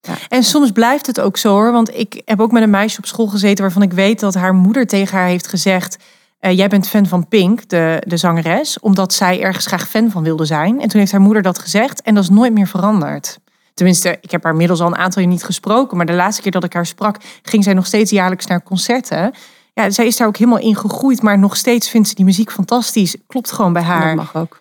[0.00, 0.14] ja.
[0.28, 1.72] En soms blijft het ook zo hoor.
[1.72, 4.54] Want ik heb ook met een meisje op school gezeten waarvan ik weet dat haar
[4.54, 5.96] moeder tegen haar heeft gezegd.
[6.40, 10.22] Uh, jij bent fan van Pink, de, de zangeres, omdat zij ergens graag fan van
[10.22, 10.80] wilde zijn.
[10.80, 13.38] En toen heeft haar moeder dat gezegd en dat is nooit meer veranderd.
[13.74, 16.52] Tenminste, ik heb haar inmiddels al een aantal jaar niet gesproken, maar de laatste keer
[16.52, 19.32] dat ik haar sprak, ging zij nog steeds jaarlijks naar concerten.
[19.74, 22.50] Ja, zij is daar ook helemaal in gegroeid, maar nog steeds vindt ze die muziek
[22.50, 23.16] fantastisch.
[23.26, 24.16] Klopt gewoon bij haar.
[24.16, 24.60] Dat mag ook.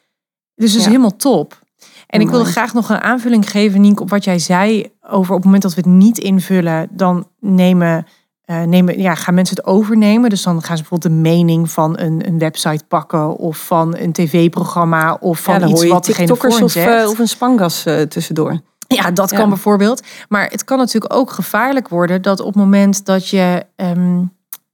[0.55, 1.59] Dus dat is helemaal top.
[2.07, 5.35] En ik wil graag nog een aanvulling geven, Nienke, op wat jij zei over op
[5.35, 8.07] het moment dat we het niet invullen, dan nemen,
[8.45, 10.29] uh, nemen, ja, gaan mensen het overnemen.
[10.29, 14.11] Dus dan gaan ze bijvoorbeeld de mening van een, een website pakken of van een
[14.11, 18.59] tv-programma of van iets wat voor of, uh, of een spangas uh, tussendoor.
[18.95, 20.03] Ja, dat kan bijvoorbeeld.
[20.29, 24.31] Maar het kan natuurlijk ook gevaarlijk worden dat op het moment dat je um,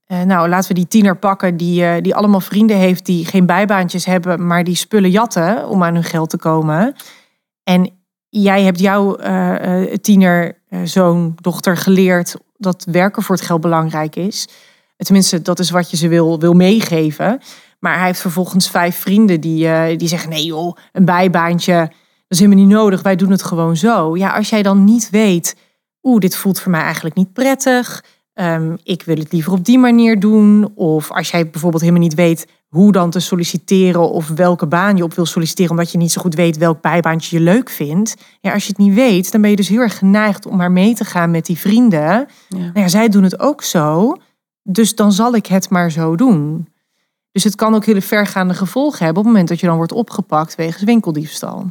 [0.08, 3.46] uh, nou, laten we die tiener pakken die, uh, die allemaal vrienden heeft die geen
[3.46, 6.94] bijbaantjes hebben, maar die spullen jatten om aan hun geld te komen.
[7.62, 7.90] En
[8.28, 14.48] jij hebt jouw uh, tiener, zoon, dochter geleerd dat werken voor het geld belangrijk is.
[14.96, 17.40] Tenminste, dat is wat je ze wil, wil meegeven.
[17.78, 21.90] Maar hij heeft vervolgens vijf vrienden die, die zeggen: nee joh, een bijbaantje,
[22.28, 23.02] is helemaal niet nodig.
[23.02, 24.16] Wij doen het gewoon zo.
[24.16, 25.56] Ja, als jij dan niet weet,
[26.02, 28.04] oeh, dit voelt voor mij eigenlijk niet prettig.
[28.34, 30.72] Um, ik wil het liever op die manier doen.
[30.74, 35.02] Of als jij bijvoorbeeld helemaal niet weet hoe dan te solliciteren of welke baan je
[35.02, 38.14] op wil solliciteren, omdat je niet zo goed weet welk bijbaantje je leuk vindt.
[38.40, 40.72] Ja, als je het niet weet, dan ben je dus heel erg geneigd om maar
[40.72, 42.00] mee te gaan met die vrienden.
[42.00, 42.26] Ja.
[42.48, 44.16] Nou ja, zij doen het ook zo,
[44.62, 46.68] dus dan zal ik het maar zo doen.
[47.32, 49.92] Dus het kan ook hele vergaande gevolgen hebben op het moment dat je dan wordt
[49.92, 51.70] opgepakt wegens winkeldiefstal.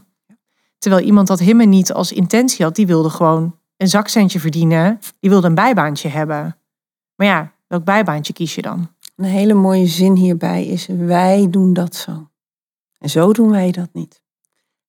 [0.85, 5.29] Terwijl iemand dat helemaal niet als intentie had, die wilde gewoon een zakcentje verdienen, die
[5.29, 6.57] wilde een bijbaantje hebben.
[7.15, 8.89] Maar ja, welk bijbaantje kies je dan?
[9.15, 12.29] Een hele mooie zin hierbij is: wij doen dat zo.
[12.97, 14.21] En zo doen wij dat niet.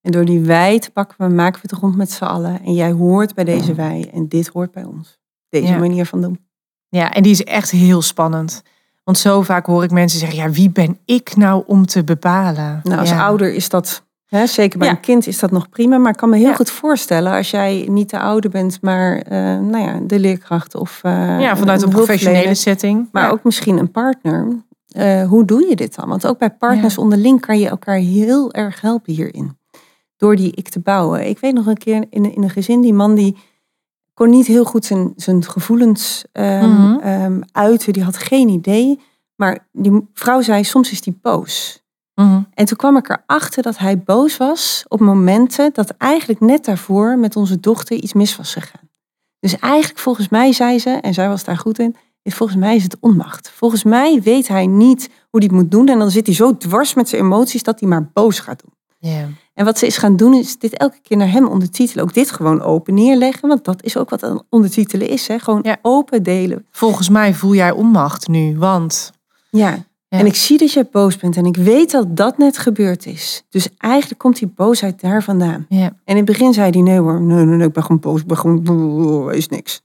[0.01, 2.63] En door die wij te pakken, maken we het rond met z'n allen.
[2.63, 5.19] En jij hoort bij deze wij en dit hoort bij ons.
[5.49, 6.47] Deze manier van doen.
[6.89, 8.63] Ja, en die is echt heel spannend.
[9.05, 12.81] Want zo vaak hoor ik mensen zeggen: ja, wie ben ik nou om te bepalen?
[12.83, 15.99] Nou, als ouder is dat zeker bij een kind is dat nog prima.
[15.99, 19.33] Maar ik kan me heel goed voorstellen als jij niet de ouder bent, maar uh,
[19.59, 21.01] nou ja, de leerkracht of.
[21.07, 23.09] Uh, ja, vanuit een, professionele setting.
[23.13, 24.65] Maar ook misschien een partner.
[24.97, 26.09] Uh, hoe doe je dit dan?
[26.09, 29.59] Want ook bij partners onderling kan je elkaar heel erg helpen hierin.
[30.17, 31.29] Door die ik te bouwen.
[31.29, 33.37] Ik weet nog een keer in, in een gezin, die man die
[34.15, 37.93] kon niet heel goed zijn, zijn gevoelens um, um, uiten.
[37.93, 39.01] Die had geen idee.
[39.35, 41.85] Maar die vrouw zei, soms is die boos.
[42.17, 42.41] Mhm.
[42.55, 47.19] En toen kwam ik erachter dat hij boos was op momenten dat eigenlijk net daarvoor
[47.19, 48.89] met onze dochter iets mis was gegaan.
[49.41, 52.83] Dus eigenlijk volgens mij zei ze, en zij was daar goed in, volgens mij is
[52.83, 53.51] het onmacht.
[53.51, 56.57] Volgens mij weet hij niet hoe hij het moet doen en dan zit hij zo
[56.57, 58.75] dwars met zijn emoties dat hij maar boos gaat doen.
[59.55, 62.05] En wat ze is gaan doen is dit elke keer naar hem ondertitelen.
[62.05, 65.27] Ook dit gewoon open neerleggen, want dat is ook wat een ondertitelen is.
[65.27, 65.39] Hè?
[65.39, 66.67] Gewoon open delen.
[66.71, 69.13] Volgens mij voel jij onmacht nu, want...
[69.51, 69.85] Ja,
[70.19, 73.45] En ik zie dat jij boos bent en ik weet dat dat net gebeurd is.
[73.49, 75.67] Dus eigenlijk komt die boosheid daar vandaan.
[75.69, 75.85] Ja.
[75.85, 78.21] En in het begin zei hij, nee hoor, nee, nee, nee, ik ben gewoon boos,
[78.21, 79.85] ik ben gewoon, is niks.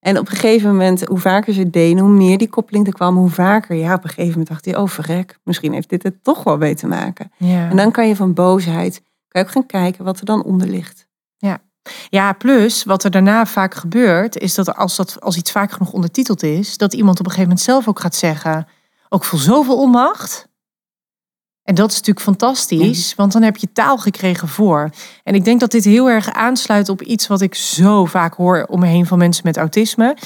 [0.00, 3.16] En op een gegeven moment, hoe vaker ze deden, hoe meer die koppeling er kwam,
[3.16, 3.76] hoe vaker.
[3.76, 6.56] Ja, op een gegeven moment dacht hij, oh verrek, misschien heeft dit er toch wel
[6.56, 7.32] mee te maken.
[7.36, 7.70] Ja.
[7.70, 10.68] En dan kan je van boosheid, kan je ook gaan kijken wat er dan onder
[10.68, 11.08] ligt.
[12.10, 15.92] Ja, plus wat er daarna vaak gebeurt, is dat als, dat als iets vaak genoeg
[15.92, 18.66] ondertiteld is, dat iemand op een gegeven moment zelf ook gaat zeggen:
[19.08, 20.48] Ook voor zoveel onmacht.
[21.62, 24.90] En dat is natuurlijk fantastisch, want dan heb je taal gekregen voor.
[25.22, 28.66] En ik denk dat dit heel erg aansluit op iets wat ik zo vaak hoor
[28.68, 30.16] om me heen van mensen met autisme.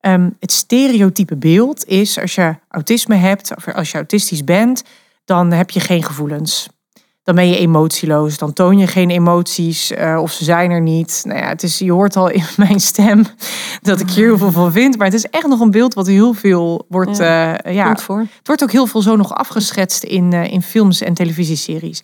[0.00, 4.82] Ehm, het stereotype beeld is als je autisme hebt, of als je autistisch bent,
[5.24, 6.68] dan heb je geen gevoelens
[7.28, 8.38] dan ben je emotieloos.
[8.38, 11.22] Dan toon je geen emoties uh, of ze zijn er niet.
[11.24, 13.24] Nou ja, het is, je hoort al in mijn stem
[13.82, 14.96] dat ik hier heel veel van vind.
[14.96, 17.16] Maar het is echt nog een beeld wat heel veel wordt.
[17.16, 18.18] Ja, uh, ja voor.
[18.18, 22.02] Het wordt ook heel veel zo nog afgeschetst in, uh, in films en televisieseries.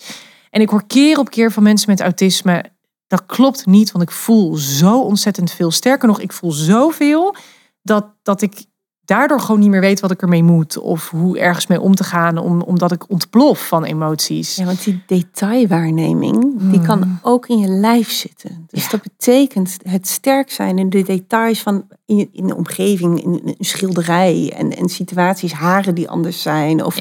[0.50, 2.64] En ik hoor keer op keer van mensen met autisme.
[3.06, 5.70] Dat klopt niet, want ik voel zo ontzettend veel.
[5.70, 7.34] Sterker nog, ik voel zoveel
[7.82, 8.64] dat, dat ik
[9.04, 10.78] daardoor gewoon niet meer weet wat ik ermee moet.
[10.78, 14.56] Of hoe ergens mee om te gaan, om, omdat ik ontplof van emoties.
[14.56, 17.18] Ja, want die detailwaarneming, die kan Hmm.
[17.22, 18.64] ook in je lijf zitten.
[18.70, 18.90] Dus Ja.
[18.90, 23.54] dat betekent het sterk zijn in de details van in, in de omgeving, in een
[23.64, 26.84] schilderij en, en situaties, haren die anders zijn.
[26.84, 26.96] Of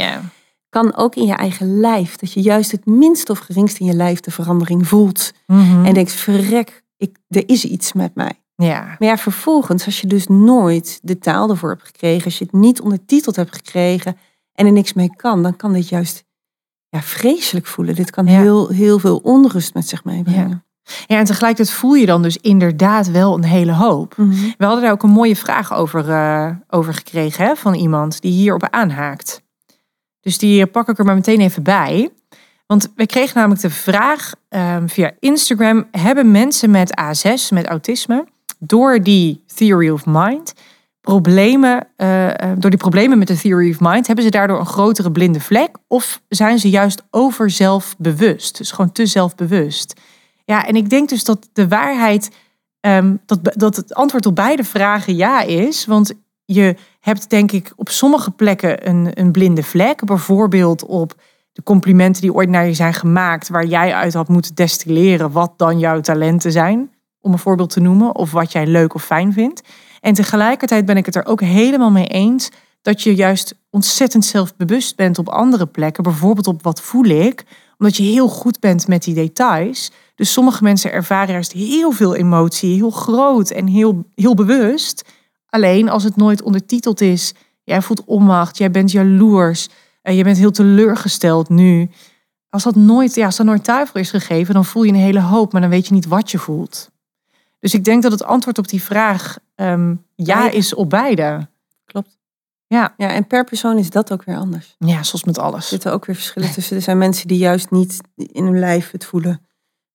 [0.69, 2.15] kan ook in je eigen lijf.
[2.15, 5.31] Dat je juist het minst of geringst in je lijf de verandering voelt.
[5.47, 5.85] Mhm.
[5.85, 8.31] En denkt, verrek, ik, er is iets met mij.
[8.55, 8.81] Ja.
[8.81, 12.53] Maar ja, vervolgens, als je dus nooit de taal ervoor hebt gekregen, als je het
[12.53, 14.17] niet ondertiteld hebt gekregen
[14.53, 16.23] en er niks mee kan, dan kan dit juist
[16.89, 17.95] ja, vreselijk voelen.
[17.95, 18.39] Dit kan Ja.
[18.41, 20.63] heel, heel veel onrust met zich meebrengen.
[21.07, 24.17] ja, en tegelijkertijd voel je dan dus inderdaad wel een hele hoop.
[24.17, 24.29] Mhm.
[24.57, 28.31] We hadden daar ook een mooie vraag over, eh, over gekregen hè, van iemand die
[28.31, 29.41] hierop aanhaakt.
[30.19, 32.09] Dus die pak ik er maar meteen even bij.
[32.67, 38.25] Want we kregen namelijk de vraag ehm, via Instagram: hebben mensen met A6, met autisme,
[38.65, 40.53] door die theory of mind,
[41.01, 44.65] problemen, eh, eh, door die problemen met de theory of mind, hebben ze daardoor een
[44.65, 45.77] grotere blinde vlek?
[45.87, 48.57] Of zijn ze juist over zelfbewust?
[48.57, 50.01] Dus gewoon te zelfbewust.
[50.45, 52.29] Ja, en ik denk dus dat de waarheid,
[52.79, 55.85] ehm, dat, dat het antwoord op beide vragen ja is.
[55.85, 56.13] Want
[56.45, 60.05] je hebt denk ik op sommige plekken een, een blinde vlek.
[60.05, 61.15] Bijvoorbeeld op
[61.53, 65.53] de complimenten die ooit naar je zijn gemaakt, waar jij uit had moeten destilleren wat
[65.57, 66.91] dan jouw talenten zijn,
[67.23, 69.61] om een voorbeeld te noemen, of wat jij leuk of fijn vindt.
[70.01, 72.49] En tegelijkertijd ben ik het er ook helemaal mee eens
[72.81, 77.43] dat je juist ontzettend zelfbewust bent op andere plekken, bijvoorbeeld op wat voel ik,
[77.77, 79.91] omdat je heel goed bent met die details.
[80.15, 85.03] Dus sommige mensen ervaren juist heel veel emotie, heel groot en heel, heel bewust.
[85.49, 87.33] Alleen als het nooit ondertiteld is,
[87.63, 89.69] jij voelt onmacht, jij bent jaloers,
[90.01, 91.89] en je bent heel teleurgesteld nu.
[92.49, 95.21] Als dat nooit, ja, als dat nooit thuis is gegeven, dan voel je een hele
[95.21, 96.91] hoop, maar dan weet je niet wat je voelt.
[97.63, 101.47] Dus ik denk dat het antwoord op die vraag ehm, ja is op beide.
[101.85, 102.17] Klopt.
[102.67, 102.93] Ja.
[102.97, 104.75] ja, en per persoon is dat ook weer anders.
[104.79, 105.67] Ja, zoals met Er alles.
[105.67, 106.75] zitten ook weer verschillen tussen.
[106.75, 109.41] Er zijn mensen die juist niet in hun lijf het voelen.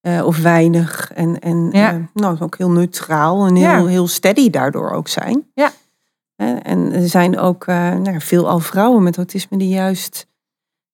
[0.00, 1.12] eh, of weinig.
[1.12, 1.92] En, en Ja.
[1.92, 3.86] eh, nou, ook heel neutraal en heel, Ja.
[3.86, 5.46] heel steady daardoor ook zijn.
[5.54, 5.70] Ja.
[6.62, 10.26] En er zijn ook uh, nou, veelal vrouwen met autisme die juist,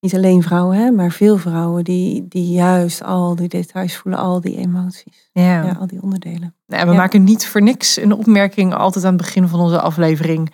[0.01, 4.41] niet alleen vrouwen, hè, maar veel vrouwen die, die juist al die details voelen, al
[4.41, 5.31] die emoties.
[5.33, 5.63] Ja.
[5.65, 6.55] Ja, al die onderdelen.
[6.75, 6.99] Nou, we Ja.
[6.99, 10.53] maken niet voor niks een opmerking altijd aan het begin van onze aflevering.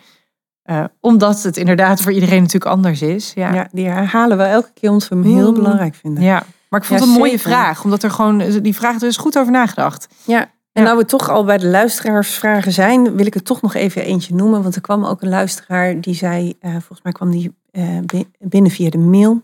[0.61, 3.31] Eh, omdat het inderdaad voor iedereen natuurlijk anders is.
[3.35, 3.53] Ja.
[3.53, 3.67] Ja.
[3.71, 5.53] die herhalen we elke keer ons we hem heel Mm.
[5.53, 6.23] belangrijk vinden.
[6.23, 6.43] Ja.
[6.69, 7.49] Maar ik vond Ja, het een mooie zeker.
[7.51, 7.83] vraag.
[7.83, 10.07] Omdat er gewoon, die vraag, er is goed over nagedacht.
[10.23, 13.73] Ja, en nou we toch al bij de luisteraarsvragen zijn, wil ik er toch nog
[13.73, 14.61] even eentje noemen.
[14.63, 18.29] Want er kwam ook een luisteraar die zei, eh, volgens mij kwam die eh, bi-
[18.39, 19.41] binnen via de mail.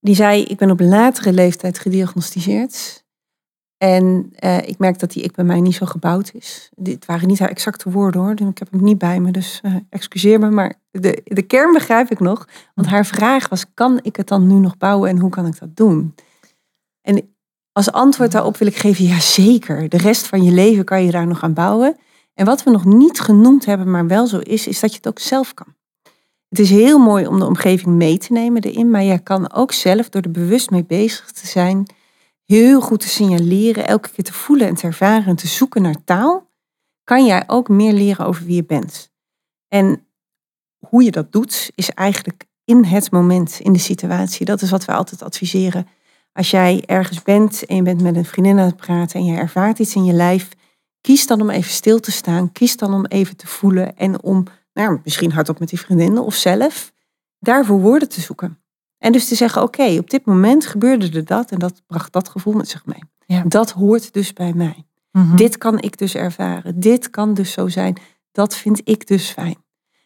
[0.00, 2.99] Die zei, ik ben op latere leeftijd gediagnosticeerd.
[3.82, 6.70] En eh, ik merk dat die ik bij mij niet zo gebouwd is.
[6.76, 8.30] Dit waren niet haar exacte woorden hoor.
[8.30, 10.50] Ik heb hem niet bij me, dus eh, excuseer me.
[10.50, 12.48] Maar de, de kern begrijp ik nog.
[12.74, 15.58] Want haar vraag was, kan ik het dan nu nog bouwen en hoe kan ik
[15.58, 16.14] dat doen?
[17.02, 17.34] En
[17.72, 19.88] als antwoord daarop wil ik geven, ja zeker.
[19.88, 21.96] De rest van je leven kan je daar nog aan bouwen.
[22.34, 25.08] En wat we nog niet genoemd hebben, maar wel zo is, is dat je het
[25.08, 25.74] ook zelf kan.
[26.48, 29.72] Het is heel mooi om de omgeving mee te nemen erin, maar jij kan ook
[29.72, 31.86] zelf, door er bewust mee bezig te zijn,
[32.50, 36.04] heel goed te signaleren, elke keer te voelen en te ervaren en te zoeken naar
[36.04, 36.50] taal,
[37.04, 39.12] kan jij ook meer leren over wie je bent.
[39.68, 40.06] En
[40.86, 44.46] hoe je dat doet, is eigenlijk in het moment, in de situatie.
[44.46, 45.86] Dat is wat we altijd adviseren.
[46.32, 49.38] Als jij ergens bent en je bent met een vriendin aan het praten en je
[49.38, 50.48] ervaart iets in je lijf,
[51.00, 52.52] kies dan om even stil te staan.
[52.52, 56.34] Kies dan om even te voelen en om, nou, misschien hardop met die vriendin of
[56.34, 56.92] zelf,
[57.38, 58.62] daarvoor woorden te zoeken.
[59.00, 62.28] En dus te zeggen, oké, op dit moment gebeurde er dat en dat bracht dat
[62.28, 63.02] gevoel met zich mee.
[63.26, 63.42] Ja.
[63.46, 64.84] Dat hoort dus bij mij.
[65.12, 65.36] Mhm.
[65.36, 66.80] Dit kan ik dus ervaren.
[66.80, 67.96] Dit kan dus zo zijn.
[68.32, 69.56] Dat vind ik dus fijn.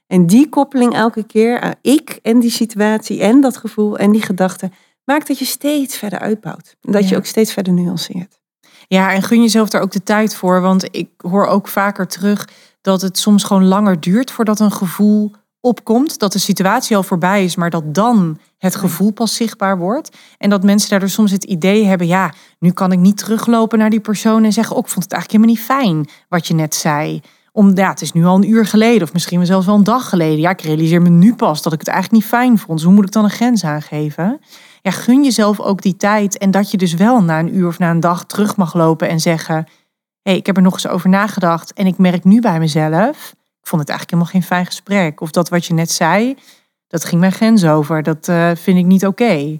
[0.06, 4.22] En die koppeling elke keer aan ik en die situatie en dat gevoel en die
[4.22, 4.70] gedachte
[5.04, 6.76] maakt dat je steeds verder uitbouwt.
[6.80, 8.40] En dat je ook steeds verder nuanceert.
[8.86, 10.60] Ja, en gun jezelf daar ook de tijd voor.
[10.60, 12.48] Want ik hoor ook vaker terug
[12.80, 15.32] dat het soms gewoon langer duurt voordat een gevoel
[15.64, 16.18] opkomt.
[16.18, 20.16] Dat de situatie al voorbij is, maar dat dan het gevoel pas zichtbaar wordt.
[20.38, 23.90] En dat mensen daardoor soms het idee hebben, ja, nu kan ik niet teruglopen naar
[23.90, 26.74] die persoon en zeggen, oh, ik vond het eigenlijk helemaal niet fijn wat je net
[26.74, 27.20] zei.
[27.52, 30.08] Om, ja, het is nu al een uur geleden of misschien zelfs wel een dag
[30.08, 30.40] geleden.
[30.40, 32.78] Ja, ik realiseer me nu pas dat ik het eigenlijk niet fijn vond.
[32.78, 34.40] Dus hoe moet ik dan een grens aangeven?
[34.82, 37.78] Ja, gun jezelf ook die tijd en dat je dus wel na een uur of
[37.78, 39.62] na een dag terug mag lopen en zeggen, hé,
[40.22, 43.34] hey, ik heb er nog eens over nagedacht en ik merk nu bij mezelf,
[43.64, 45.20] ik vond het eigenlijk helemaal geen fijn gesprek.
[45.20, 46.36] Of dat wat je net zei,
[46.88, 48.02] dat ging mijn grens over.
[48.02, 49.56] Dat eh, vind ik niet oké.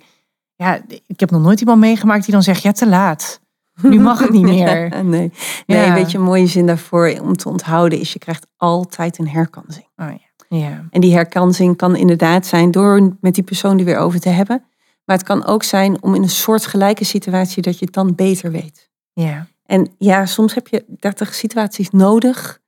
[0.54, 3.40] Ja, ik heb nog nooit iemand meegemaakt die dan zegt, ja, te laat.
[3.82, 4.88] Nu mag het niet meer.
[4.88, 5.32] Nee, nee
[5.66, 5.94] Ja.
[5.94, 9.86] weet je, een mooie zin daarvoor om te onthouden is, je krijgt altijd een herkansing.
[9.96, 10.56] Oh, ja.
[10.58, 10.84] Ja.
[10.90, 14.64] En die herkansing kan inderdaad zijn door met die persoon er weer over te hebben.
[15.04, 18.50] Maar het kan ook zijn om in een soortgelijke situatie dat je het dan beter
[18.50, 18.90] weet.
[19.12, 19.46] ja.
[19.66, 22.60] En ja, soms heb je 30 situaties nodig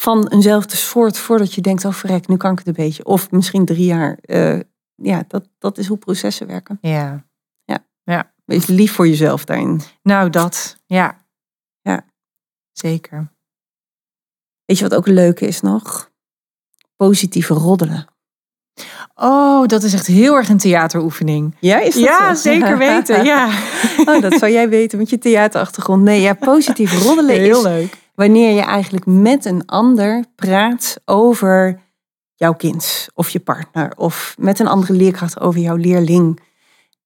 [0.00, 3.04] van eenzelfde soort voordat je denkt, oh verrek, nu kan ik het een beetje.
[3.04, 4.18] Of misschien drie jaar.
[4.22, 4.60] Eh,
[4.94, 6.78] ja, dat, dat is hoe processen werken.
[8.04, 8.32] ja.
[8.44, 9.80] Wees lief voor jezelf daarin.
[10.02, 10.76] Nou, dat.
[10.86, 11.24] Ja.
[11.80, 12.04] Ja.
[12.72, 13.32] Zeker.
[14.64, 16.10] Weet je wat ook leuk is nog?
[16.96, 18.06] Positieve roddelen.
[19.14, 21.56] Oh, dat is echt heel erg een theateroefening.
[21.60, 23.24] Ja, is Ja, zeker weten.
[23.24, 23.58] Ja.
[24.06, 26.02] Oh, dat zou jij weten met je theaterachtergrond.
[26.02, 27.96] Nee, ja, positief roddelen is Heel leuk.
[28.14, 31.80] Wanneer je eigenlijk met een ander praat over
[32.34, 36.40] jouw kind of je partner of met een andere leerkracht over jouw leerling.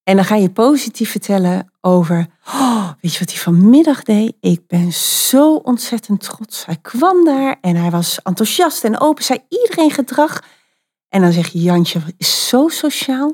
[0.03, 4.37] En dan ga je positief vertellen over, oh, weet je wat hij vanmiddag deed?
[4.41, 6.67] Ik ben zo ontzettend trots.
[6.67, 10.43] Hij kwam daar en hij was enthousiast en open, zei iedereen gedrag.
[11.09, 13.33] En dan zeg je, Jantje is zo sociaal.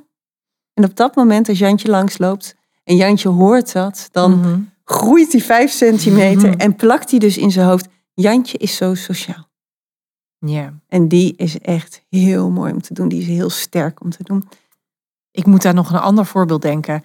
[0.75, 2.55] En op dat moment, als Jantje langsloopt
[2.85, 4.61] en Jantje hoort dat, dan Mhm.
[4.91, 6.59] Groeit hij vijf centimeter Mhm.
[6.59, 7.89] en plakt hij dus in zijn hoofd.
[8.15, 9.49] Jantje is zo sociaal.
[10.39, 10.73] Ja.
[10.89, 13.09] En die is echt heel mooi om te doen.
[13.09, 14.49] Die is heel sterk om te doen.
[15.31, 17.03] Ik moet daar nog een ander voorbeeld denken.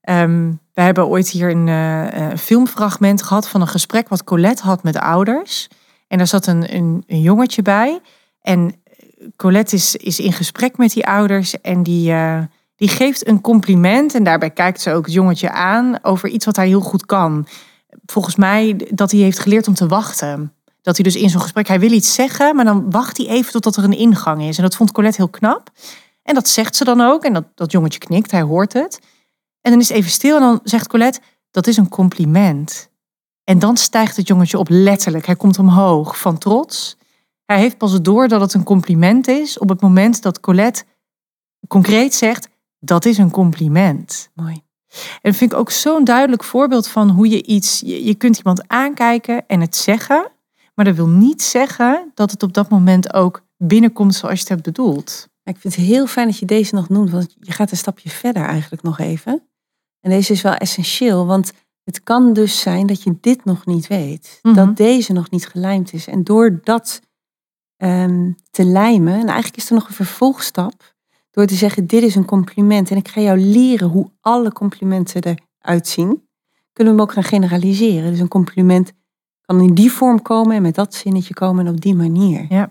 [0.00, 4.62] Ehm, we hebben ooit hier een eh, een filmfragment gehad van een gesprek wat Colette
[4.62, 5.68] had met ouders.
[6.08, 8.00] En daar zat een, een, een jongetje bij.
[8.40, 8.82] En
[9.36, 12.42] Colette is, is in gesprek met die ouders en die, eh,
[12.78, 14.14] die geeft een compliment.
[14.14, 17.46] En daarbij kijkt ze ook het jongetje aan over iets wat hij heel goed kan.
[18.06, 20.52] Volgens mij dat hij heeft geleerd om te wachten.
[20.82, 23.52] Dat hij dus in zo'n gesprek, hij wil iets zeggen, maar dan wacht hij even
[23.52, 24.56] totdat er een ingang is.
[24.56, 25.70] En dat vond Colette heel knap.
[26.22, 27.24] En dat zegt ze dan ook.
[27.24, 29.00] En dat, dat jongetje knikt, hij hoort het.
[29.60, 31.20] En dan is het even stil en dan zegt Colette,
[31.50, 32.90] dat is een compliment.
[33.44, 35.26] En dan stijgt het jongetje op letterlijk.
[35.26, 36.96] Hij komt omhoog van trots.
[37.44, 40.84] Hij heeft pas door dat het een compliment is op het moment dat Colette
[41.68, 42.48] concreet zegt,
[42.78, 44.30] dat is een compliment.
[44.34, 44.62] Mooi.
[44.88, 48.36] En dat vind ik ook zo'n duidelijk voorbeeld van hoe je iets, je, je kunt
[48.36, 50.30] iemand aankijken en het zeggen,
[50.74, 54.48] maar dat wil niet zeggen dat het op dat moment ook binnenkomt zoals je het
[54.48, 55.28] hebt bedoeld.
[55.48, 57.10] Ik vind het heel fijn dat je deze nog noemt.
[57.10, 59.48] Want je gaat een stapje verder eigenlijk nog even.
[60.00, 61.26] En deze is wel essentieel.
[61.26, 61.52] Want
[61.84, 64.38] het kan dus zijn dat je dit nog niet weet.
[64.42, 64.54] Mhm.
[64.54, 66.06] Dat deze nog niet gelijmd is.
[66.06, 67.00] En door dat
[67.76, 69.14] ehm, te lijmen.
[69.14, 70.96] En eigenlijk is er nog een vervolgstap.
[71.38, 72.90] Door te zeggen, dit is een compliment.
[72.90, 76.28] En ik ga jou leren hoe alle complimenten eruit zien.
[76.72, 78.10] Kunnen we hem ook gaan generaliseren.
[78.10, 78.92] Dus een compliment
[79.40, 80.56] kan in die vorm komen.
[80.56, 82.46] En met dat zinnetje komen en op die manier.
[82.48, 82.70] Ja.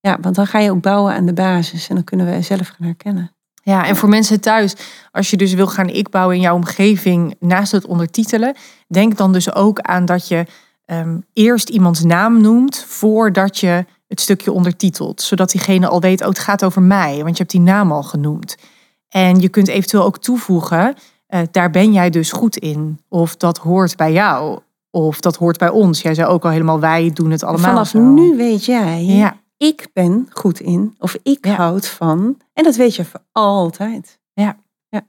[0.00, 1.88] Ja, want dan ga je ook bouwen aan de basis.
[1.88, 3.32] En dan kunnen we zelf gaan herkennen.
[3.62, 4.76] Ja, en voor mensen thuis,
[5.10, 8.56] als je dus wil gaan ik bouwen in jouw omgeving naast het ondertitelen,
[8.88, 10.46] denk dan dus ook aan dat je
[10.84, 13.84] ehm, eerst iemands naam noemt voordat je
[14.14, 15.22] het stukje ondertitelt.
[15.22, 18.02] Zodat diegene al weet, oh het gaat over mij, want je hebt die naam al
[18.02, 18.56] genoemd.
[19.08, 20.94] En je kunt eventueel ook toevoegen,
[21.26, 23.00] eh, daar ben jij dus goed in.
[23.08, 24.58] Of dat hoort bij jou.
[24.90, 26.02] Of dat hoort bij ons.
[26.02, 27.98] Jij zei ook al helemaal, wij doen het allemaal Vanaf zo.
[27.98, 30.94] nu weet jij, Ja, ik ben goed in.
[30.98, 31.54] Of ik Ja.
[31.54, 32.36] houd van.
[32.52, 34.18] En dat weet je voor altijd.
[34.32, 34.56] Ja.
[34.88, 35.02] ja.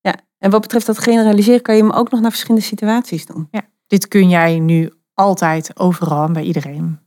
[0.00, 0.14] Ja.
[0.38, 3.48] En wat betreft dat generaliseren kan je hem ook nog naar verschillende situaties doen.
[3.86, 6.98] dit kun jij nu altijd, overal en bij iedereen.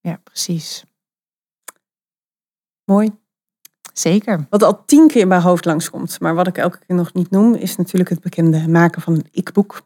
[0.00, 0.20] Ja.
[0.24, 0.84] Precies.
[2.84, 3.10] Mooi.
[3.92, 4.46] Zeker.
[4.50, 7.30] Wat al tien keer in mijn hoofd langskomt, maar wat ik elke keer nog niet
[7.30, 9.82] noem, is natuurlijk het bekende maken van een ik-boek.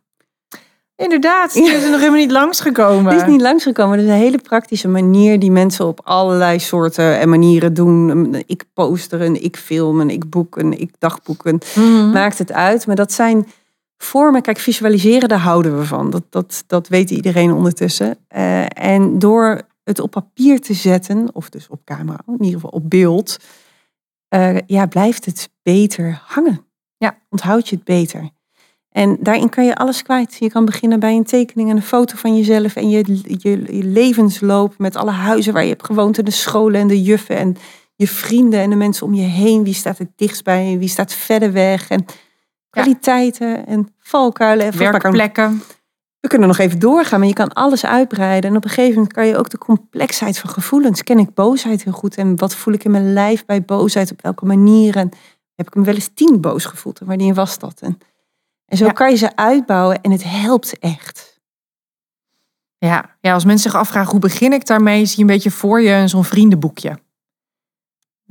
[0.96, 3.12] Inderdaad, die is er nog helemaal niet langsgekomen.
[3.12, 3.96] Die is niet langsgekomen.
[3.96, 8.34] Dat is een hele praktische manier die mensen op allerlei soorten en manieren doen.
[8.46, 11.58] Ik posteren, ik filmen, ik boeken, ik dagboeken.
[11.74, 12.10] Mhm.
[12.10, 12.86] Maakt het uit.
[12.86, 13.46] Maar dat zijn
[13.96, 14.42] vormen.
[14.42, 16.10] Kijk, visualiseren, daar houden we van.
[16.10, 18.16] Dat, dat, dat weet iedereen ondertussen.
[18.28, 22.70] Eh, en door het op papier te zetten, of dus op camera, in ieder geval
[22.70, 23.36] op beeld,
[24.28, 26.66] eh, ja, blijft het beter hangen.
[26.96, 27.18] Ja.
[27.28, 28.30] Onthoud je het beter.
[28.88, 30.36] En daarin kan je alles kwijt.
[30.38, 33.84] Je kan beginnen bij een tekening en een foto van jezelf en je, je, je
[33.84, 37.56] levensloop met alle huizen waar je hebt gewoond en de scholen en de juffen en
[37.96, 39.64] je vrienden en de mensen om je heen.
[39.64, 42.04] Wie staat het dichtst bij je, wie staat verder weg en
[42.70, 44.66] kwaliteiten en valkuilen.
[44.66, 45.62] En Werkplekken.
[46.22, 48.50] We kunnen nog even doorgaan, maar je kan alles uitbreiden.
[48.50, 51.02] En op een gegeven moment kan je ook de complexheid van gevoelens.
[51.02, 54.10] Ken ik boosheid heel goed en wat voel ik in mijn lijf bij boosheid?
[54.12, 55.10] Op welke manieren?
[55.54, 57.80] Heb ik me wel eens tien boos gevoeld en wanneer was dat?
[57.80, 57.98] En,
[58.66, 58.92] en zo Ja.
[58.92, 61.40] kan je ze uitbouwen en het helpt echt.
[62.78, 63.16] Ja.
[63.20, 66.08] ja, als mensen zich afvragen hoe begin ik daarmee, zie je een beetje voor je
[66.08, 66.98] zo'n vriendenboekje.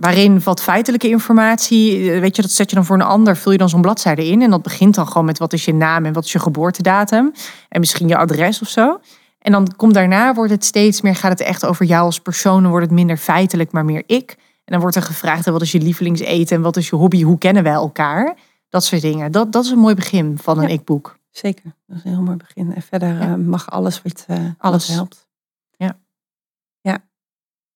[0.01, 3.51] Waarin wat feitelijke informatie, eh, weet je, dat zet je dan voor een ander, vul
[3.51, 4.41] je dan zo'n bladzijde in.
[4.41, 7.31] En dat begint dan gewoon met wat is je naam en wat is je geboortedatum.
[7.69, 8.99] En misschien je adres of zo.
[9.39, 12.61] En dan komt daarna, wordt het steeds meer, gaat het echt over jou als persoon.
[12.61, 14.35] Dan wordt het minder feitelijk, maar meer ik.
[14.37, 17.21] En dan wordt er gevraagd, en wat is je lievelingseten en wat is je hobby,
[17.21, 18.35] hoe kennen wij elkaar?
[18.69, 19.31] Dat soort dingen.
[19.31, 20.73] Dat, dat is een mooi begin van een Ja.
[20.73, 21.17] ik-boek.
[21.29, 22.73] Zeker, dat is een heel mooi begin.
[22.75, 23.19] En verder Ja.
[23.21, 24.53] eh, mag alles wat, eh Alles.
[24.59, 25.29] alles helpt.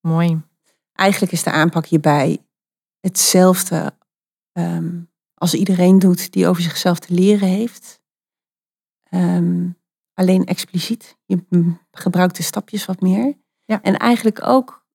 [0.02, 0.42] Mooi.
[0.96, 2.46] Eigenlijk is de aanpak hierbij
[3.00, 3.98] hetzelfde
[4.52, 5.02] ehm,
[5.34, 8.02] als iedereen doet die over zichzelf te leren heeft.
[9.04, 9.70] Ehm,
[10.14, 11.18] alleen expliciet.
[11.26, 11.44] Je
[11.92, 13.38] gebruikt de stapjes wat meer.
[13.66, 13.82] Ja.
[13.82, 14.86] En eigenlijk ook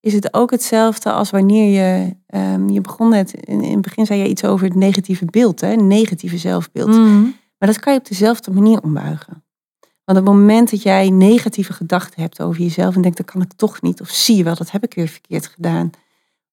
[0.00, 2.16] is het ook hetzelfde als wanneer je...
[2.26, 5.60] ehm, je begon net, in, in het begin zei je iets over het negatieve beeld.
[5.60, 5.74] Hè?
[5.74, 6.88] Negatieve zelfbeeld.
[6.88, 7.22] Mhm.
[7.58, 9.44] Maar dat kan je op dezelfde manier ombuigen.
[10.08, 13.42] Want op het moment dat jij negatieve gedachten hebt over jezelf en denkt, dat kan
[13.42, 14.00] ik toch niet.
[14.00, 15.90] Of zie je wel, dat heb ik weer verkeerd gedaan.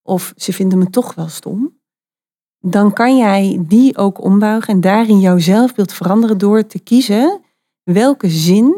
[0.01, 1.80] Of ze vinden me toch wel stom.
[2.60, 7.41] Dan kan jij die ook ombuigen en daarin jouw zelfbeeld veranderen door te kiezen
[7.84, 8.76] welke zin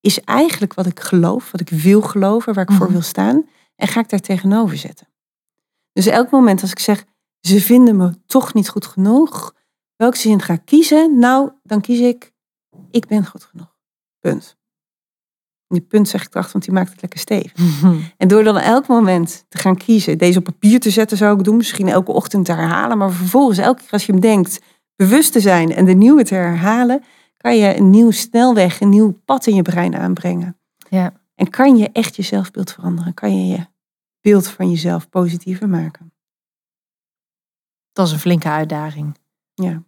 [0.00, 2.92] is eigenlijk wat ik geloof, wat ik wil geloven, waar ik voor Mhm.
[2.92, 3.46] wil staan.
[3.76, 5.08] En ga ik daar tegenover zetten.
[5.92, 7.04] Dus elk moment als ik zeg,
[7.40, 9.54] ze vinden me toch niet goed genoeg.
[9.96, 11.18] Welke zin ga ik kiezen?
[11.18, 12.32] Nou, dan kies ik,
[12.90, 13.70] ik ben goed genoeg.
[14.22, 14.56] Punt.
[15.68, 17.82] Die punt zeg ik erachter, want die maakt het lekker stevig.
[18.16, 21.44] En door dan elk moment te gaan kiezen, deze op papier te zetten zou ik
[21.44, 24.60] doen, misschien elke ochtend te herhalen, maar vervolgens elke keer als je hem denkt
[24.96, 27.02] bewust te zijn en de nieuwe te herhalen,
[27.36, 30.58] kan je een nieuw snelweg, een nieuw pad in je brein aanbrengen.
[30.88, 31.12] Ja.
[31.34, 33.14] En kan je echt je zelfbeeld veranderen?
[33.14, 33.66] Kan je je
[34.20, 36.12] beeld van jezelf positiever maken?
[37.92, 39.16] Dat is een flinke uitdaging.
[39.54, 39.82] Ja.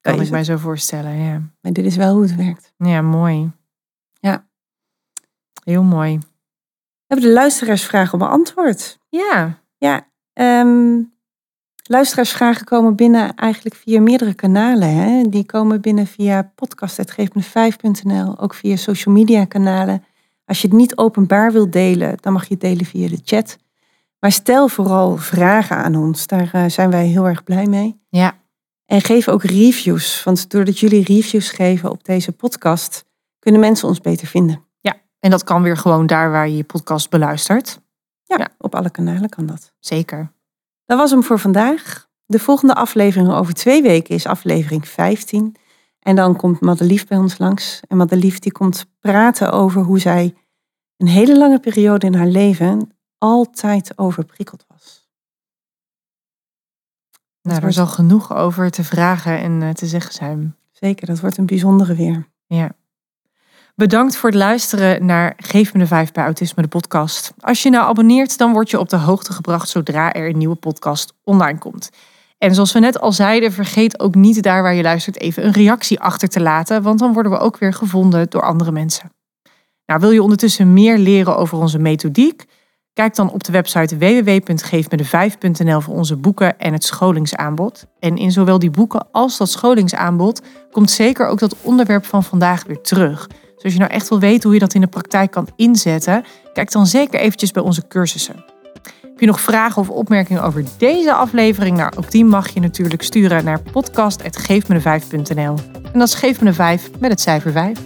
[0.00, 0.30] Kan is ik het.
[0.30, 1.16] mij zo voorstellen.
[1.16, 2.72] Ja, Maar dit is wel hoe het werkt.
[2.76, 3.50] ja mooi.
[5.70, 6.18] Heel mooi.
[7.06, 8.98] Hebben de luisteraarsvragen beantwoord.
[9.08, 11.02] Ja, Ja, ehm,
[11.82, 14.94] luisteraarsvragen komen binnen eigenlijk via meerdere kanalen.
[14.94, 15.28] Hè?
[15.28, 20.04] Die komen binnen via podcast.geefme5.nl, ook via social media kanalen.
[20.44, 23.58] Als je het niet openbaar wilt delen, dan mag je het delen via de chat.
[24.20, 28.00] Maar stel vooral vragen aan ons, daar eh, zijn wij heel erg blij mee.
[28.08, 28.38] ja,
[28.86, 33.04] En geef ook reviews, want doordat jullie reviews geven op deze podcast,
[33.38, 34.68] kunnen mensen ons beter vinden.
[35.20, 37.80] En dat kan weer gewoon daar waar je je podcast beluistert.
[38.24, 38.48] Ja, Ja.
[38.58, 39.72] op alle kanalen kan dat.
[39.78, 40.32] Zeker.
[40.84, 42.08] Dat was hem voor vandaag.
[42.26, 45.56] De volgende aflevering over twee weken is aflevering 15.
[46.00, 47.80] En dan komt Madelief bij ons langs.
[47.88, 50.34] En Madelief die komt praten over hoe zij
[50.96, 55.08] een hele lange periode in haar leven altijd overprikkeld was.
[57.42, 60.56] Nou, er wordt- zal genoeg over te vragen en eh, te zeggen zijn.
[60.70, 62.28] Zeker, dat wordt een bijzondere weer.
[62.46, 62.70] Ja.
[63.80, 67.32] Bedankt voor het luisteren naar Geef me de Vijf bij Autisme, de podcast.
[67.38, 70.54] Als je nou abonneert, dan word je op de hoogte gebracht zodra er een nieuwe
[70.54, 71.90] podcast online komt.
[72.38, 75.52] En zoals we net al zeiden, vergeet ook niet daar waar je luistert even een
[75.52, 79.12] reactie achter te laten, want dan worden we ook weer gevonden door andere mensen.
[79.86, 82.44] Nou, wil je ondertussen meer leren over onze methodiek?
[82.92, 87.86] Kijk dan op de website www.geefmede5.nl voor onze boeken en het scholingsaanbod.
[87.98, 92.64] En in zowel die boeken als dat scholingsaanbod komt zeker ook dat onderwerp van vandaag
[92.64, 93.28] weer terug.
[93.60, 96.24] Dus als je nou echt wil weten hoe je dat in de praktijk kan inzetten,
[96.52, 98.44] kijk dan zeker eventjes bij onze cursussen.
[99.00, 101.76] Heb je nog vragen of opmerkingen over deze aflevering?
[101.76, 105.54] Nou, ook die mag je natuurlijk sturen naar podcast.geefmede5.nl.
[105.92, 107.78] En dat is Geef me de 5 met het cijfer 5.